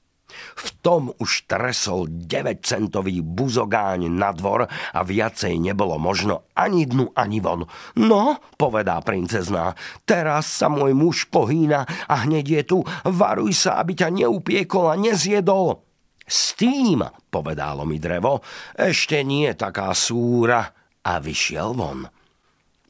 [0.54, 7.38] V tom už tresol 9-centový buzogáň na dvor a viacej nebolo možno ani dnu, ani
[7.38, 7.66] von.
[7.98, 13.94] No, povedá princezná, teraz sa môj muž pohýna a hneď je tu, varuj sa, aby
[13.94, 15.93] ťa neupiekol a nezjedol.
[16.24, 18.40] S tým, povedalo mi drevo,
[18.72, 20.72] ešte nie taká súra
[21.04, 22.08] a vyšiel von.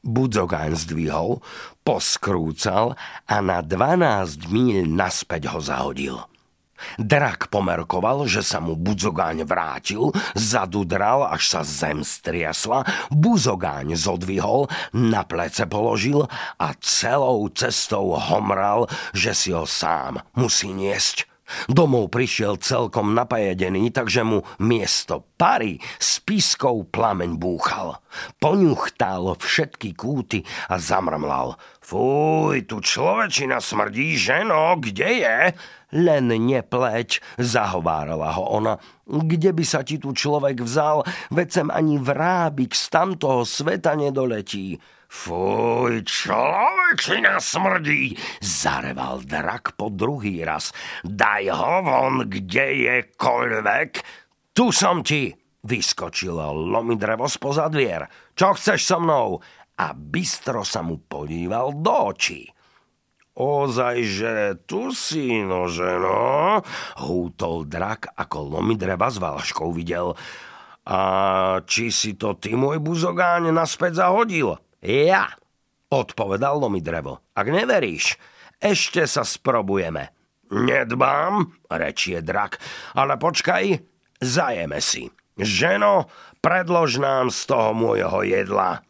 [0.05, 1.41] Budzogán zdvihol,
[1.83, 6.17] poskrúcal a na 12 míľ naspäť ho zahodil.
[7.01, 15.25] Drak pomerkoval, že sa mu Budzogáň vrátil, zadudral, až sa zem striasla, Buzogáň zodvihol, na
[15.25, 16.29] plece položil
[16.61, 21.34] a celou cestou homral, že si ho sám musí niesť.
[21.69, 28.01] Domov prišiel celkom napajedený, takže mu miesto pary s pískou plameň búchal.
[28.41, 30.41] Poňuchtal všetky kúty
[30.73, 31.61] a zamrmlal.
[31.85, 35.39] Fúj, tu človečina smrdí, ženo, kde je?
[35.95, 38.81] Len nepleť, zahovárala ho ona.
[39.05, 44.81] Kde by sa ti tu človek vzal, veď sem ani vrábik z tamtoho sveta nedoletí.
[45.15, 50.75] Fuj, človečina smrdí, zareval drak po druhý raz.
[51.07, 53.93] Daj ho von, kde je koľvek.
[54.51, 55.31] Tu som ti,
[55.65, 58.11] vyskočilo lomidrevo spoza dvier.
[58.35, 59.39] Čo chceš so mnou?
[59.79, 62.51] A bystro sa mu podíval do očí.
[63.39, 64.33] Ozaj, že
[64.67, 66.59] tu si, nože no,
[67.07, 70.15] hútol drak, ako lomidreva s valaškou videl.
[70.85, 71.01] A
[71.65, 74.59] či si to ty, môj buzogáň, naspäť zahodil?
[74.85, 75.33] Ja,
[75.89, 77.25] odpovedal mi drevo.
[77.33, 78.21] Ak neveríš,
[78.61, 80.13] ešte sa sprobujeme.
[80.53, 82.61] Nedbám, rečie drak,
[82.93, 83.81] ale počkaj,
[84.21, 85.09] zajeme si.
[85.41, 86.13] Ženo,
[86.45, 88.85] predlož nám z toho môjho jedla.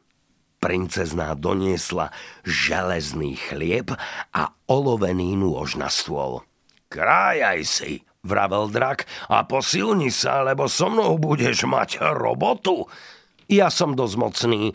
[0.59, 2.11] Princezná doniesla
[2.43, 3.95] železný chlieb
[4.35, 6.43] a olovený nôž na stôl.
[6.91, 7.93] Krájaj si,
[8.27, 12.91] vravel drak, a posilni sa, lebo so mnou budeš mať robotu.
[13.47, 14.75] Ja som dosť mocný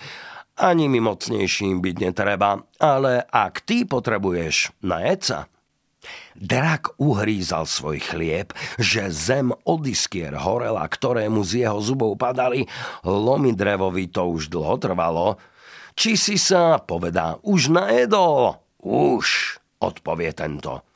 [0.59, 5.47] ani mi mocnejším byť netreba, ale ak ty potrebuješ najeť sa,
[6.39, 12.63] Drak uhrízal svoj chlieb, že zem od iskier horela, ktorému z jeho zubov padali,
[13.03, 15.35] lomi drevovi to už dlho trvalo.
[15.99, 18.55] Či si sa, povedá, už najedol?
[18.79, 20.87] Už, odpovie tento.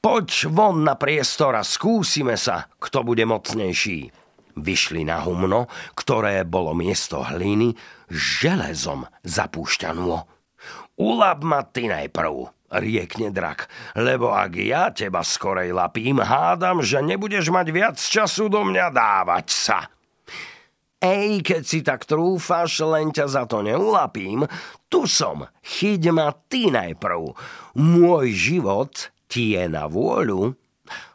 [0.00, 4.08] Poď von na priestor a skúsime sa, kto bude mocnejší.
[4.58, 7.74] Vyšli na humno, ktoré bolo miesto hliny,
[8.10, 10.18] železom zapúšťanú.
[10.98, 12.34] Ulab ma ty najprv,
[12.74, 18.66] riekne drak, lebo ak ja teba skorej lapím, hádam, že nebudeš mať viac času do
[18.66, 19.78] mňa dávať sa.
[20.98, 24.42] Ej, keď si tak trúfaš, len ťa za to neulapím,
[24.90, 27.38] tu som, chyť ma ty najprv.
[27.78, 30.58] Môj život ti je na vôľu,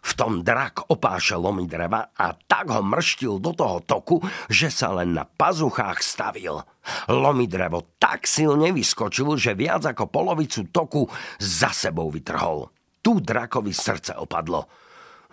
[0.03, 4.93] v tom drak opášal lomy dreva a tak ho mrštil do toho toku, že sa
[4.93, 6.61] len na pazuchách stavil.
[7.07, 11.07] Lomy drevo tak silne vyskočil, že viac ako polovicu toku
[11.39, 12.69] za sebou vytrhol.
[13.03, 14.67] Tu drakovi srdce opadlo.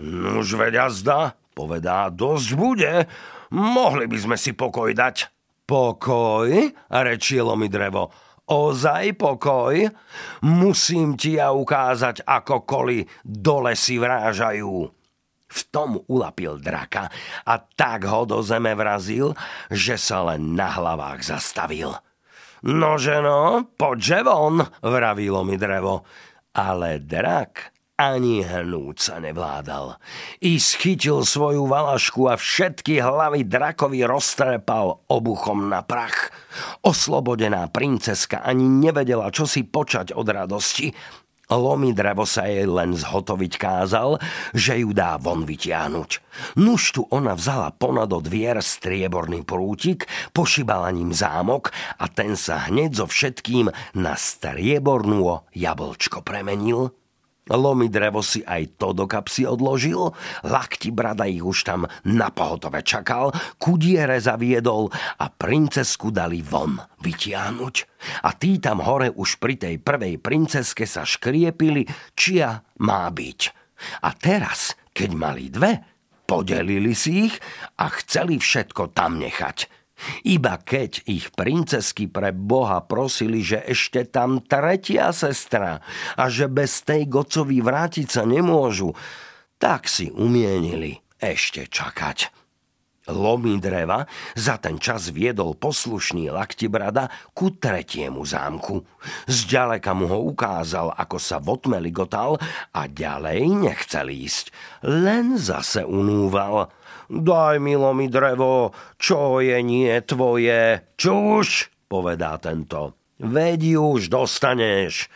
[0.01, 2.93] Nuž veď zda, povedá, dosť bude.
[3.53, 5.29] Mohli by sme si pokoj dať.
[5.71, 6.51] Pokoj,
[6.91, 8.11] rečie lomy drevo
[8.51, 9.87] ozaj pokoj?
[10.45, 14.91] Musím ti ja ukázať, ako koli dole si vrážajú.
[15.51, 17.11] V tom ulapil draka
[17.43, 19.35] a tak ho do zeme vrazil,
[19.67, 21.91] že sa len na hlavách zastavil.
[22.61, 26.07] Nože no, poďže von, vravilo mi drevo.
[26.55, 30.01] Ale drak ani hnúť sa nevládal.
[30.41, 36.33] I schytil svoju valašku a všetky hlavy drakovi roztrepal obuchom na prach.
[36.81, 40.97] Oslobodená princeska ani nevedela, čo si počať od radosti.
[41.51, 44.23] Lomi drevo sa jej len zhotoviť kázal,
[44.55, 46.11] že ju dá von vytiahnuť.
[46.63, 52.71] Nuž tu ona vzala ponad od dvier strieborný prútik, pošibala ním zámok a ten sa
[52.71, 53.67] hneď so všetkým
[53.99, 56.95] na striebornú jablčko premenil.
[57.51, 60.15] Lomi drevo si aj to do kapsy odložil,
[60.47, 67.75] lakti brada ich už tam na pohotove čakal, kudiere zaviedol a princesku dali von vytiahnuť.
[68.25, 71.85] A tí tam hore už pri tej prvej princeske sa škriepili,
[72.15, 73.41] čia má byť.
[74.07, 75.83] A teraz, keď mali dve,
[76.31, 77.35] podelili si ich
[77.83, 79.80] a chceli všetko tam nechať.
[80.25, 85.81] Iba keď ich princesky pre Boha prosili, že ešte tam tretia sestra
[86.17, 88.93] a že bez tej gocovi vrátiť sa nemôžu,
[89.61, 92.33] tak si umienili ešte čakať.
[93.11, 94.07] lomy dreva
[94.39, 98.87] za ten čas viedol poslušný laktibrada ku tretiemu zámku.
[99.27, 102.39] Zďaleka mu ho ukázal, ako sa v otme ligotal
[102.71, 104.55] a ďalej nechcel ísť.
[104.87, 106.71] Len zase unúval.
[107.11, 110.95] Daj mi lomy drevo, čo je nie tvoje.
[110.95, 112.95] Čuž, povedá tento.
[113.19, 115.11] Veď už dostaneš.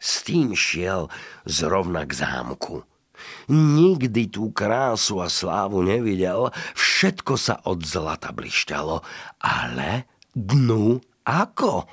[0.00, 1.12] S tým šiel
[1.44, 2.88] zrovna k zámku.
[3.52, 9.04] Nikdy tú krásu a slávu nevidel, všetko sa od zlata blišťalo,
[9.44, 10.96] ale dnu
[11.28, 11.84] ako?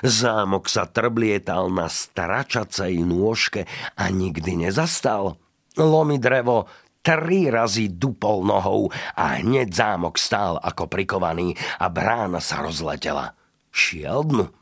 [0.00, 5.36] Zámok sa trblietal na stračacej nôžke a nikdy nezastal.
[5.76, 6.64] Lomi drevo
[7.00, 13.32] tri razy dupol nohou a hneď zámok stál ako prikovaný a brána sa rozletela.
[13.72, 14.59] Šiel dnu.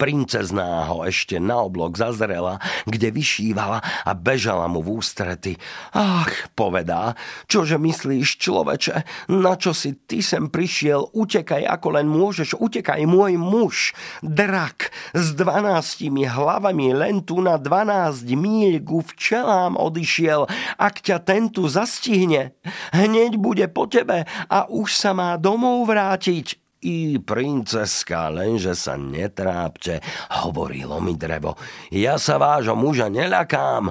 [0.00, 2.58] Princezná ho ešte na oblok zazrela,
[2.90, 5.60] kde vyšívala a bežala mu v ústrety.
[5.94, 7.14] Ach, povedá,
[7.46, 8.96] čože myslíš, človeče,
[9.30, 13.94] na čo si ty sem prišiel, utekaj ako len môžeš, utekaj môj muž.
[14.24, 20.50] Drak s dvanáctimi hlavami len tu na dvanásť míľ ku včelám odišiel.
[20.80, 22.56] Ak ťa tento zastihne,
[22.90, 26.61] hneď bude po tebe a už sa má domov vrátiť.
[26.82, 30.02] I princeska, lenže sa netrápte,
[30.42, 31.54] hovorilo mi drevo.
[31.94, 33.90] Ja sa vášho muža neľakám.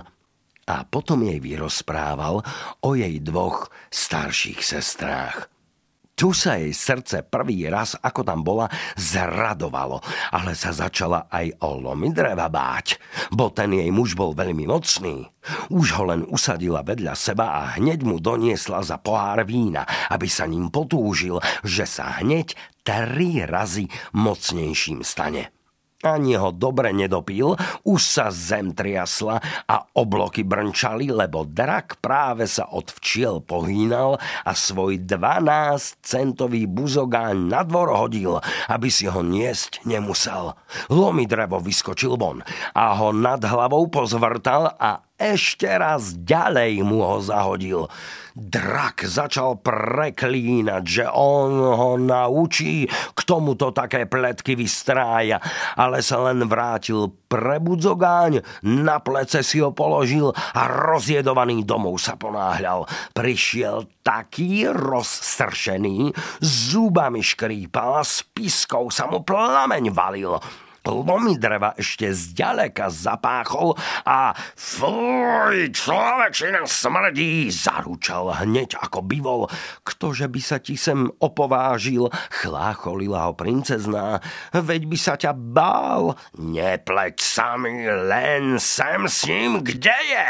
[0.71, 2.39] A potom jej vyrozprával
[2.79, 5.50] o jej dvoch starších sestrách.
[6.15, 11.81] Tu sa jej srdce prvý raz, ako tam bola, zradovalo, ale sa začala aj o
[11.81, 13.01] lomy dreva báť,
[13.33, 15.25] bo ten jej muž bol veľmi mocný.
[15.73, 20.45] Už ho len usadila vedľa seba a hneď mu doniesla za pohár vína, aby sa
[20.45, 22.53] ním potúžil, že sa hneď
[22.85, 25.60] tri razy mocnejším stane.
[26.01, 27.53] Ani ho dobre nedopil,
[27.85, 29.37] už sa zem triasla
[29.69, 37.37] a obloky brnčali, lebo drak práve sa od včiel pohýnal a svoj 12 centový buzogáň
[37.45, 40.57] na dvor hodil, aby si ho niesť nemusel.
[40.89, 42.41] Lomi drevo vyskočil von
[42.73, 47.85] a ho nad hlavou pozvrtal a ešte raz ďalej mu ho zahodil.
[48.31, 55.37] Drak začal preklínať, že on ho naučí, k tomuto také pletky vystrája,
[55.75, 62.87] ale sa len vrátil prebudzogáň, na plece si ho položil a rozjedovaný domov sa ponáhľal.
[63.11, 70.39] Prišiel taký rozsršený, zubami škrípal a s piskou sa mu plameň valil
[70.89, 79.45] lomy dreva ešte zďaleka zapáchol a fuj, človečina smrdí, zaručal hneď ako bivol.
[79.85, 84.17] Ktože by sa ti sem opovážil, chlácholila ho princezná,
[84.55, 86.17] veď by sa ťa bál.
[86.41, 90.27] Nepleť sami, len sem s ním, kde je?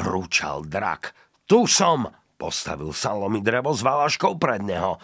[0.00, 1.12] Rúčal drak.
[1.44, 2.08] Tu som,
[2.40, 4.96] postavil sa lomy drevo s valaškou pred neho.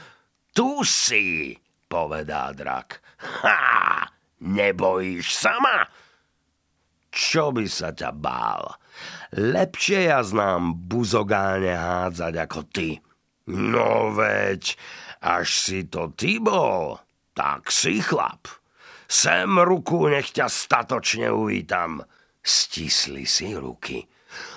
[0.56, 1.52] Tu si,
[1.84, 3.04] povedá drak.
[3.44, 4.15] Ha!
[4.42, 5.88] Nebojíš sama?
[7.08, 8.76] Čo by sa ťa bál?
[9.32, 13.00] Lepšie ja znám buzogáne hádzať ako ty.
[13.48, 14.76] No veď,
[15.24, 17.00] až si to ty bol,
[17.32, 18.48] tak si chlap.
[19.06, 22.02] Sem ruku, nech ťa statočne uvítam.
[22.42, 24.02] Stisli si ruky.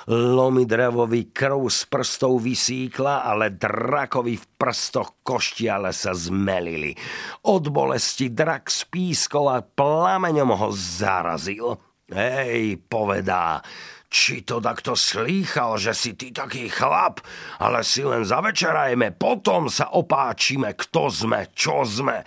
[0.08, 6.96] Lomy drevovi krv z prstov vysíkla, ale drakovi v prstoch koštiale sa zmelili.
[7.52, 11.76] Od bolesti drak spískol a plameňom ho zarazil.
[12.10, 13.62] Hej, povedá,
[14.10, 17.22] či to takto slýchal, že si ty taký chlap,
[17.62, 22.24] ale si len zavečerajme, potom sa opáčime, kto sme, čo sme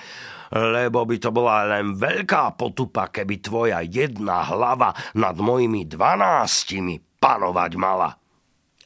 [0.52, 7.72] lebo by to bola len veľká potupa, keby tvoja jedna hlava nad mojimi dvanáctimi panovať
[7.78, 8.18] mala.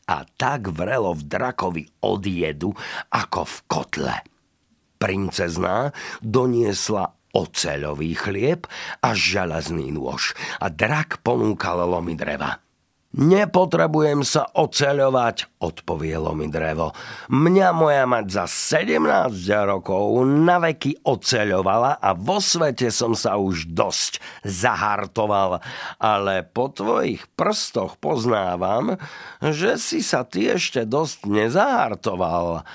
[0.06, 2.70] A tak vrelo v drakovi od jedu,
[3.08, 4.16] ako v kotle.
[5.00, 8.68] Princezná doniesla oceľový chlieb
[9.02, 12.65] a železný nôž a drak ponúkal lomy dreva.
[13.16, 16.92] Nepotrebujem sa oceľovať, odpovielo mi drevo.
[17.32, 19.32] Mňa moja mať za 17
[19.64, 25.64] rokov na veky oceľovala a vo svete som sa už dosť zahartoval.
[25.96, 29.00] Ale po tvojich prstoch poznávam,
[29.40, 32.68] že si sa ty ešte dosť nezahartoval.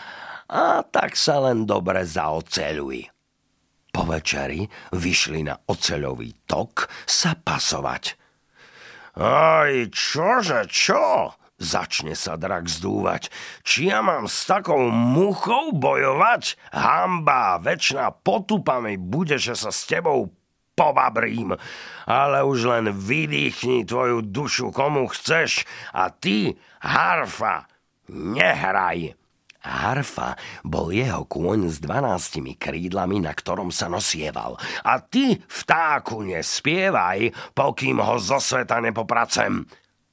[0.49, 3.13] A tak sa len dobre zaoceľuj.
[3.93, 8.20] Po večeri vyšli na oceľový tok sa pasovať.
[9.15, 11.35] Aj, čože, čo?
[11.61, 13.29] Začne sa drak zdúvať.
[13.61, 16.57] Či ja mám s takou muchou bojovať?
[16.73, 20.33] Hamba, väčšina potupa mi bude, že sa s tebou
[20.73, 21.53] pobabrím.
[22.09, 27.69] Ale už len vydýchni tvoju dušu komu chceš a ty, harfa,
[28.09, 29.20] nehraj.
[29.61, 30.33] Harfa
[30.65, 34.57] bol jeho kôň s dvanáctimi krídlami, na ktorom sa nosieval.
[34.81, 39.61] A ty, vtáku, nespievaj, pokým ho zo sveta nepopracem.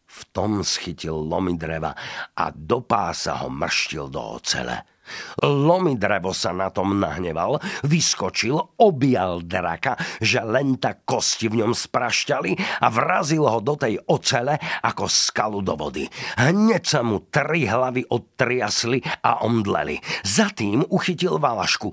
[0.09, 1.93] V tom schytil lomy dreva
[2.37, 4.98] a do pása ho mrštil do ocele.
[5.43, 11.73] Lomy drevo sa na tom nahneval, vyskočil, objal draka, že len tak kosti v ňom
[11.73, 16.05] sprašťali a vrazil ho do tej ocele ako skalu do vody.
[16.39, 19.99] Hneď sa mu tri hlavy odtriasli a omdleli.
[20.25, 21.93] Za tým uchytil valašku.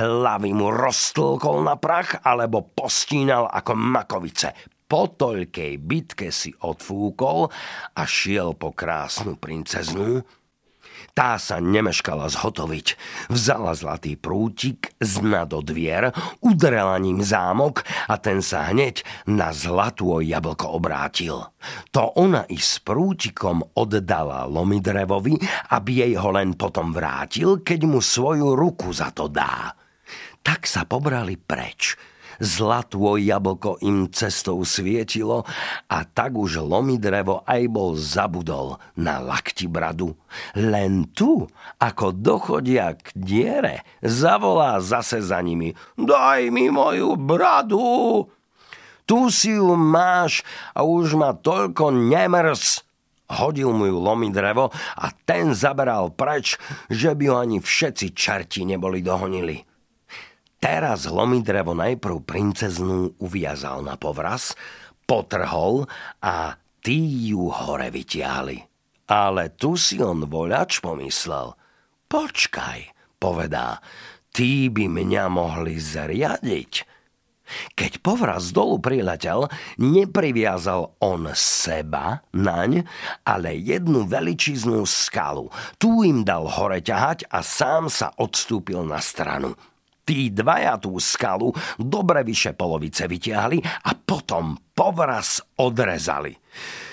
[0.00, 7.50] Hlavy mu roztlkol na prach alebo postínal ako makovice po toľkej bitke si odfúkol
[7.98, 10.22] a šiel po krásnu princeznu,
[11.16, 12.86] tá sa nemeškala zhotoviť.
[13.32, 16.12] Vzala zlatý prútik z do dvier,
[16.44, 21.48] udrela ním zámok a ten sa hneď na zlatú jablko obrátil.
[21.96, 25.40] To ona i s prútikom oddala Lomidrevovi,
[25.72, 29.72] aby jej ho len potom vrátil, keď mu svoju ruku za to dá.
[30.44, 31.96] Tak sa pobrali preč
[32.40, 35.44] zlatô jablko im cestou svietilo
[35.88, 40.16] a tak už lomi drevo aj bol zabudol na lakti bradu.
[40.56, 41.48] Len tu,
[41.80, 48.26] ako dochodia k diere, zavolá zase za nimi Daj mi moju bradu!
[49.06, 50.42] Tu si ju máš
[50.74, 52.82] a už ma toľko nemrz.
[53.26, 56.58] Hodil mu ju lomi drevo a ten zaberal preč,
[56.90, 59.62] že by ho ani všetci čerti neboli dohonili.
[60.66, 61.06] Teraz
[61.46, 64.58] drevo najprv princeznú uviazal na povraz,
[65.06, 65.86] potrhol
[66.18, 68.66] a tí ju hore vytiahli.
[69.06, 71.54] Ale tu si on voľač pomyslel.
[72.10, 72.80] Počkaj,
[73.22, 73.78] povedá,
[74.34, 76.72] tí by mňa mohli zriadiť.
[77.78, 79.46] Keď povraz dolu priletel,
[79.78, 82.82] nepriviazal on seba naň,
[83.22, 85.46] ale jednu veličiznú skalu.
[85.78, 89.54] Tu im dal hore ťahať a sám sa odstúpil na stranu.
[90.06, 91.50] Tí dvaja tú skalu
[91.82, 96.30] dobre vyše polovice vytiahli a potom povraz odrezali.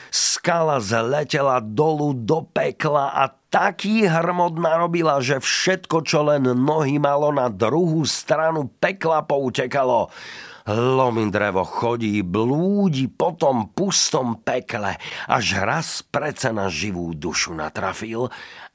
[0.09, 7.29] Skala zletela dolu do pekla a taký hrmot narobila, že všetko, čo len nohy malo
[7.29, 10.09] na druhú stranu pekla poutekalo.
[10.69, 14.95] Lomindrevo chodí, blúdi po tom pustom pekle,
[15.27, 18.31] až raz prece na živú dušu natrafil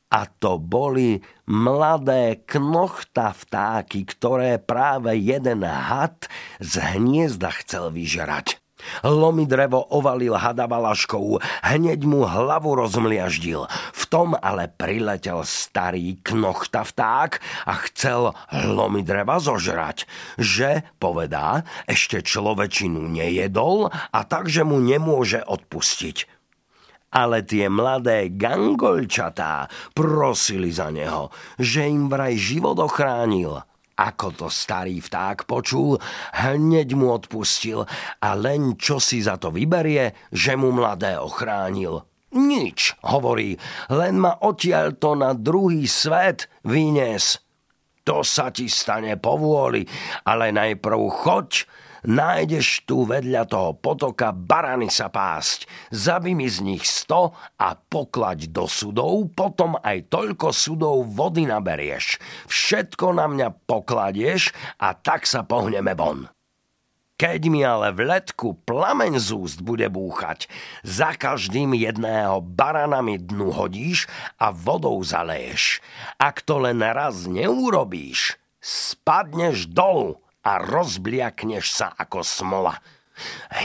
[0.09, 6.28] a to boli mladé knochta vtáky, ktoré práve jeden had
[6.61, 8.56] z hniezda chcel vyžerať.
[9.02, 13.66] Lomi drevo ovalil hada valaškou, hneď mu hlavu rozmliaždil.
[13.92, 20.06] V tom ale priletel starý knochta vták a chcel lomi dreva zožrať.
[20.38, 26.38] Že, povedá, ešte človečinu nejedol a takže mu nemôže odpustiť
[27.12, 33.64] ale tie mladé gangolčatá prosili za neho, že im vraj život ochránil.
[33.98, 35.98] Ako to starý vták počul,
[36.38, 37.82] hneď mu odpustil
[38.22, 42.06] a len čo si za to vyberie, že mu mladé ochránil.
[42.28, 43.59] Nič, hovorí,
[43.90, 47.42] len ma odtiaľ to na druhý svet vynies.
[48.06, 49.82] To sa ti stane povôli,
[50.28, 51.66] ale najprv choď
[52.07, 55.66] nájdeš tu vedľa toho potoka barany sa pásť.
[55.90, 62.20] Zabi mi z nich sto a poklaď do sudov, potom aj toľko sudov vody naberieš.
[62.46, 66.30] Všetko na mňa pokladieš a tak sa pohneme von.
[67.18, 70.46] Keď mi ale v letku plameň z úst bude búchať,
[70.86, 74.07] za každým jedného baranami dnu hodíš
[74.38, 75.82] a vodou zaleješ.
[76.14, 82.74] Ak to len raz neurobíš, spadneš dolu a rozbliakneš sa ako smola.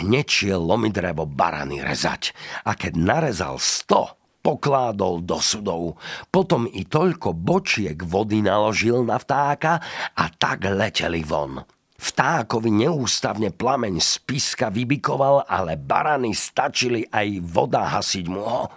[0.01, 2.33] Hneď šiel lomidrevo barany rezať
[2.65, 5.95] a keď narezal sto, pokládol do sudov.
[6.27, 9.79] Potom i toľko bočiek vody naložil na vtáka
[10.13, 11.63] a tak leteli von.
[12.03, 18.67] Vtákovi neústavne plameň z piska vybikoval, ale barany stačili aj voda hasiť mu ho.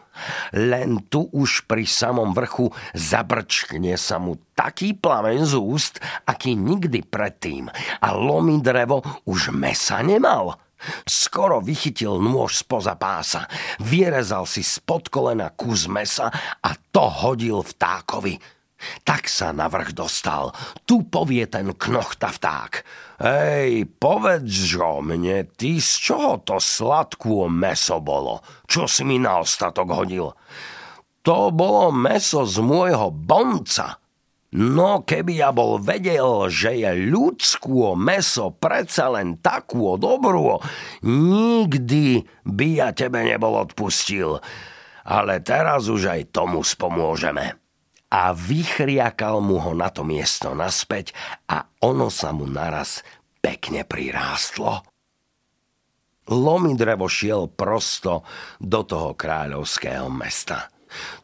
[0.55, 7.03] Len tu už pri samom vrchu zabrčkne sa mu taký plameň z úst, aký nikdy
[7.03, 7.67] predtým.
[7.99, 10.55] A lomí drevo už mesa nemal.
[11.03, 13.51] Skoro vychytil nôž spoza pása,
[13.83, 16.31] vyrezal si spod kolena kus mesa
[16.63, 18.39] a to hodil vtákovi.
[19.03, 20.53] Tak sa na vrch dostal.
[20.85, 22.85] Tu povie ten knochta vták.
[23.17, 28.45] Hej, povedz o mne, ty z čoho to sladkú meso bolo?
[28.69, 30.37] Čo si mi na ostatok hodil?
[31.25, 33.97] To bolo meso z môjho bonca.
[34.53, 40.61] No keby ja bol vedel, že je ľudskú meso predsa len takú dobrú,
[41.03, 44.45] nikdy by ja tebe nebol odpustil.
[45.09, 47.66] Ale teraz už aj tomu spomôžeme.
[48.17, 51.13] A vychriakal mu ho na to miesto naspäť
[51.53, 53.05] a ono sa mu naraz
[53.45, 54.81] pekne prirástlo.
[56.33, 58.25] Lomi drevo šiel prosto
[58.57, 60.73] do toho kráľovského mesta.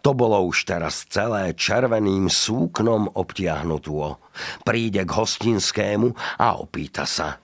[0.05, 4.21] To bolo už teraz celé červeným súknom obtiahnutuo.
[4.61, 7.41] Príde k hostinskému a opýta sa.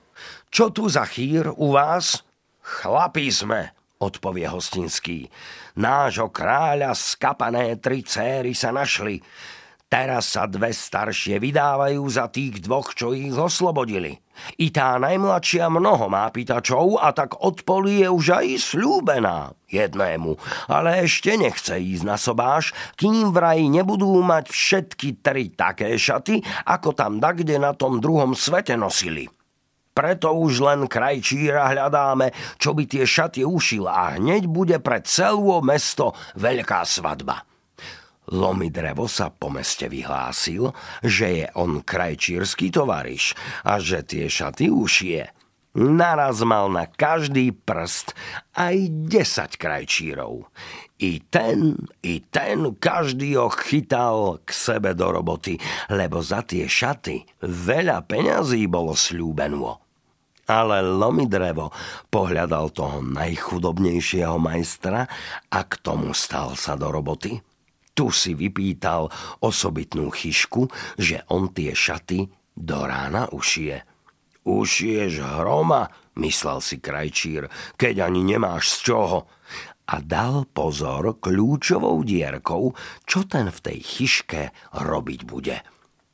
[0.52, 2.20] Čo tu za chýr u vás?
[2.60, 5.32] Chlapí sme, odpovie hostinský.
[5.78, 9.22] Nášho kráľa skapané tri céry sa našli.
[9.86, 14.18] Teraz sa dve staršie vydávajú za tých dvoch, čo ich oslobodili.
[14.58, 20.34] I tá najmladšia mnoho má pýtačov a tak od poli je už aj slúbená jednému,
[20.66, 26.90] ale ešte nechce ísť na sobáš, kým vraj nebudú mať všetky tri také šaty, ako
[26.90, 29.37] tam dakde na tom druhom svete nosili.
[29.98, 35.58] Preto už len krajčíra hľadáme, čo by tie šaty ušil a hneď bude pre celú
[35.58, 37.42] mesto veľká svadba.
[38.30, 40.70] Lomi drevo sa po meste vyhlásil,
[41.02, 43.34] že je on krajčírsky tovariš
[43.66, 45.34] a že tie šaty ušie.
[45.74, 48.14] Naraz mal na každý prst
[48.54, 48.76] aj
[49.10, 50.46] 10 krajčírov.
[51.02, 51.74] I ten,
[52.06, 55.58] i ten, každý ho chytal k sebe do roboty,
[55.90, 59.87] lebo za tie šaty veľa peňazí bolo slúbeno.
[60.48, 61.68] Ale Lomidrevo
[62.08, 65.04] pohľadal toho najchudobnejšieho majstra
[65.52, 67.36] a k tomu stal sa do roboty.
[67.92, 69.12] Tu si vypýtal
[69.44, 73.84] osobitnú chyšku, že on tie šaty do rána ušije.
[74.48, 79.18] Ušiješ hroma, myslel si krajčír, keď ani nemáš z čoho.
[79.88, 82.72] A dal pozor kľúčovou dierkou,
[83.04, 84.42] čo ten v tej chyške
[84.72, 85.60] robiť bude.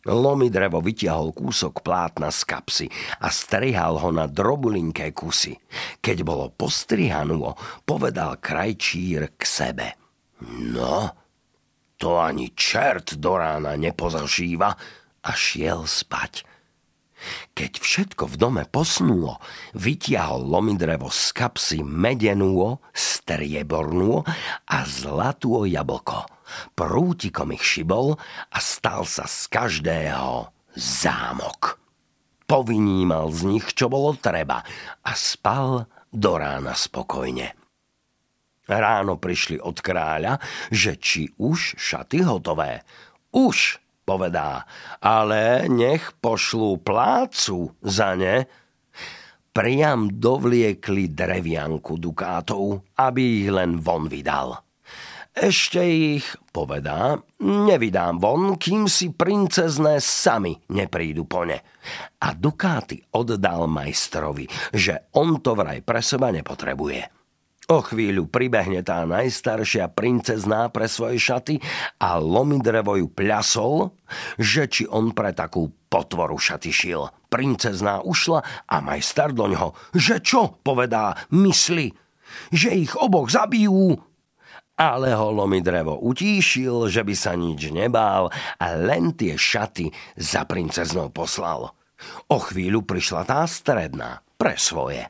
[0.04, 2.86] Lomi drevo vytiahol kúsok plátna z kapsy
[3.24, 5.56] a strihal ho na drobulinké kusy.
[6.04, 7.56] Keď bolo postrihanuo,
[7.88, 9.96] povedal krajčír k sebe.
[10.44, 11.08] No,
[11.96, 14.76] to ani čert do rána nepozažíva
[15.24, 16.44] a šiel spať.
[17.56, 19.40] Keď všetko v dome posnulo,
[19.72, 24.20] vytiahol lomidrevo z kapsy medenú, striebornú
[24.68, 26.33] a zlatú jablko.
[26.76, 28.16] Prútikom ich šibol
[28.50, 31.80] a stal sa z každého zámok.
[32.44, 34.60] Povinímal z nich, čo bolo treba
[35.00, 37.56] a spal do rána spokojne.
[38.64, 40.40] Ráno prišli od kráľa,
[40.72, 42.80] že či už šaty hotové.
[43.32, 43.76] Už,
[44.08, 44.64] povedá,
[45.04, 48.48] ale nech pošlú plácu za ne.
[49.52, 54.63] Priam dovliekli drevianku dukátov, aby ich len von vydal.
[55.34, 56.22] Ešte ich,
[56.54, 61.58] povedá, nevydám von, kým si princezné sami neprídu po ne.
[62.22, 67.10] A dukáty oddal majstrovi, že on to vraj pre seba nepotrebuje.
[67.66, 71.58] O chvíľu pribehne tá najstaršia princezná pre svoje šaty
[71.98, 73.10] a Lomidrevo ju
[74.38, 77.10] že či on pre takú potvoru šaty šil.
[77.26, 81.90] Princezná ušla a majstar do ňoho, že čo, povedá, mysli,
[82.54, 83.98] že ich oboch zabijú.
[84.74, 88.26] Ale ho Lomidrevo utíšil, že by sa nič nebál
[88.58, 91.70] a len tie šaty za princeznou poslal.
[92.26, 95.06] O chvíľu prišla tá stredná pre svoje.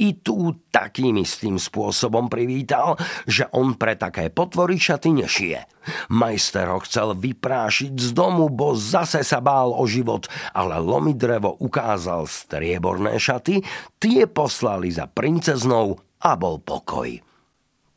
[0.00, 2.96] I tu takým istým spôsobom privítal,
[3.26, 5.66] že on pre také potvory šaty nešie.
[6.08, 12.24] Majster ho chcel vyprášiť z domu, bo zase sa bál o život, ale Lomidrevo ukázal
[12.30, 13.60] strieborné šaty,
[13.98, 17.18] tie poslali za princeznou a bol pokoj.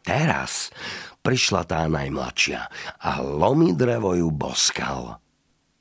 [0.02, 0.74] Teraz
[1.22, 2.62] prišla tá najmladšia
[3.02, 5.22] a Lomidrevo ju boskal.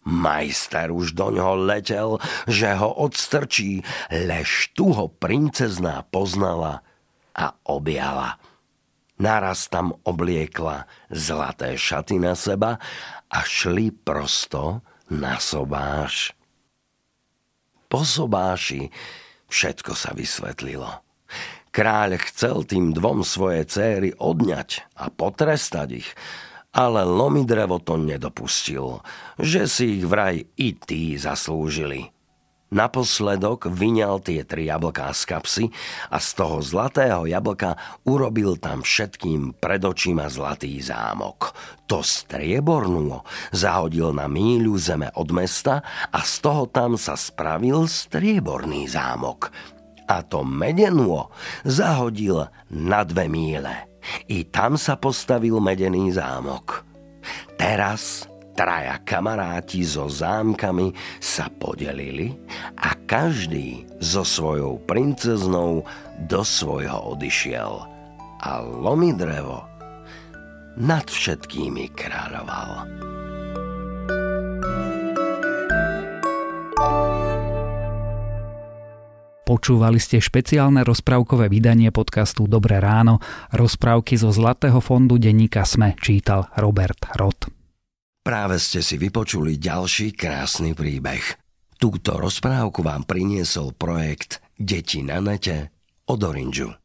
[0.01, 2.17] Majster už do ňoho letel,
[2.49, 6.81] že ho odstrčí, lež tu ho princezná poznala
[7.37, 8.41] a objala.
[9.21, 12.81] Naraz tam obliekla zlaté šaty na seba
[13.29, 14.81] a šli prosto
[15.13, 16.33] na sobáš.
[17.91, 18.89] Po sobáši
[19.53, 21.10] všetko sa vysvetlilo.
[21.71, 26.11] Kráľ chcel tým dvom svoje céry odňať a potrestať ich,
[26.75, 29.07] ale Lomidrevo to nedopustil,
[29.39, 32.11] že si ich vraj i tí zaslúžili.
[32.71, 35.65] Naposledok vyňal tie tri jablká z kapsy
[36.07, 37.75] a z toho zlatého jablka
[38.07, 41.51] urobil tam všetkým pred očima zlatý zámok.
[41.91, 45.83] To striebornú zahodil na míľu zeme od mesta
[46.15, 49.51] a z toho tam sa spravil strieborný zámok.
[50.11, 51.31] A to medenú
[51.63, 53.87] zahodil na dve míle.
[54.27, 56.83] I tam sa postavil medený zámok.
[57.55, 58.27] Teraz
[58.59, 60.91] traja kamaráti so zámkami
[61.23, 62.35] sa podelili
[62.75, 65.87] a každý so svojou princeznou
[66.27, 67.87] do svojho odišiel.
[68.41, 69.63] A lomidrevo
[70.75, 72.89] nad všetkými kráľoval.
[79.51, 83.19] Počúvali ste špeciálne rozprávkové vydanie podcastu Dobré ráno.
[83.51, 87.51] Rozprávky zo Zlatého fondu denníka Sme čítal Robert Rod.
[88.23, 91.35] Práve ste si vypočuli ďalší krásny príbeh.
[91.83, 95.75] Túto rozprávku vám priniesol projekt Deti na nete
[96.07, 96.80] od Orange.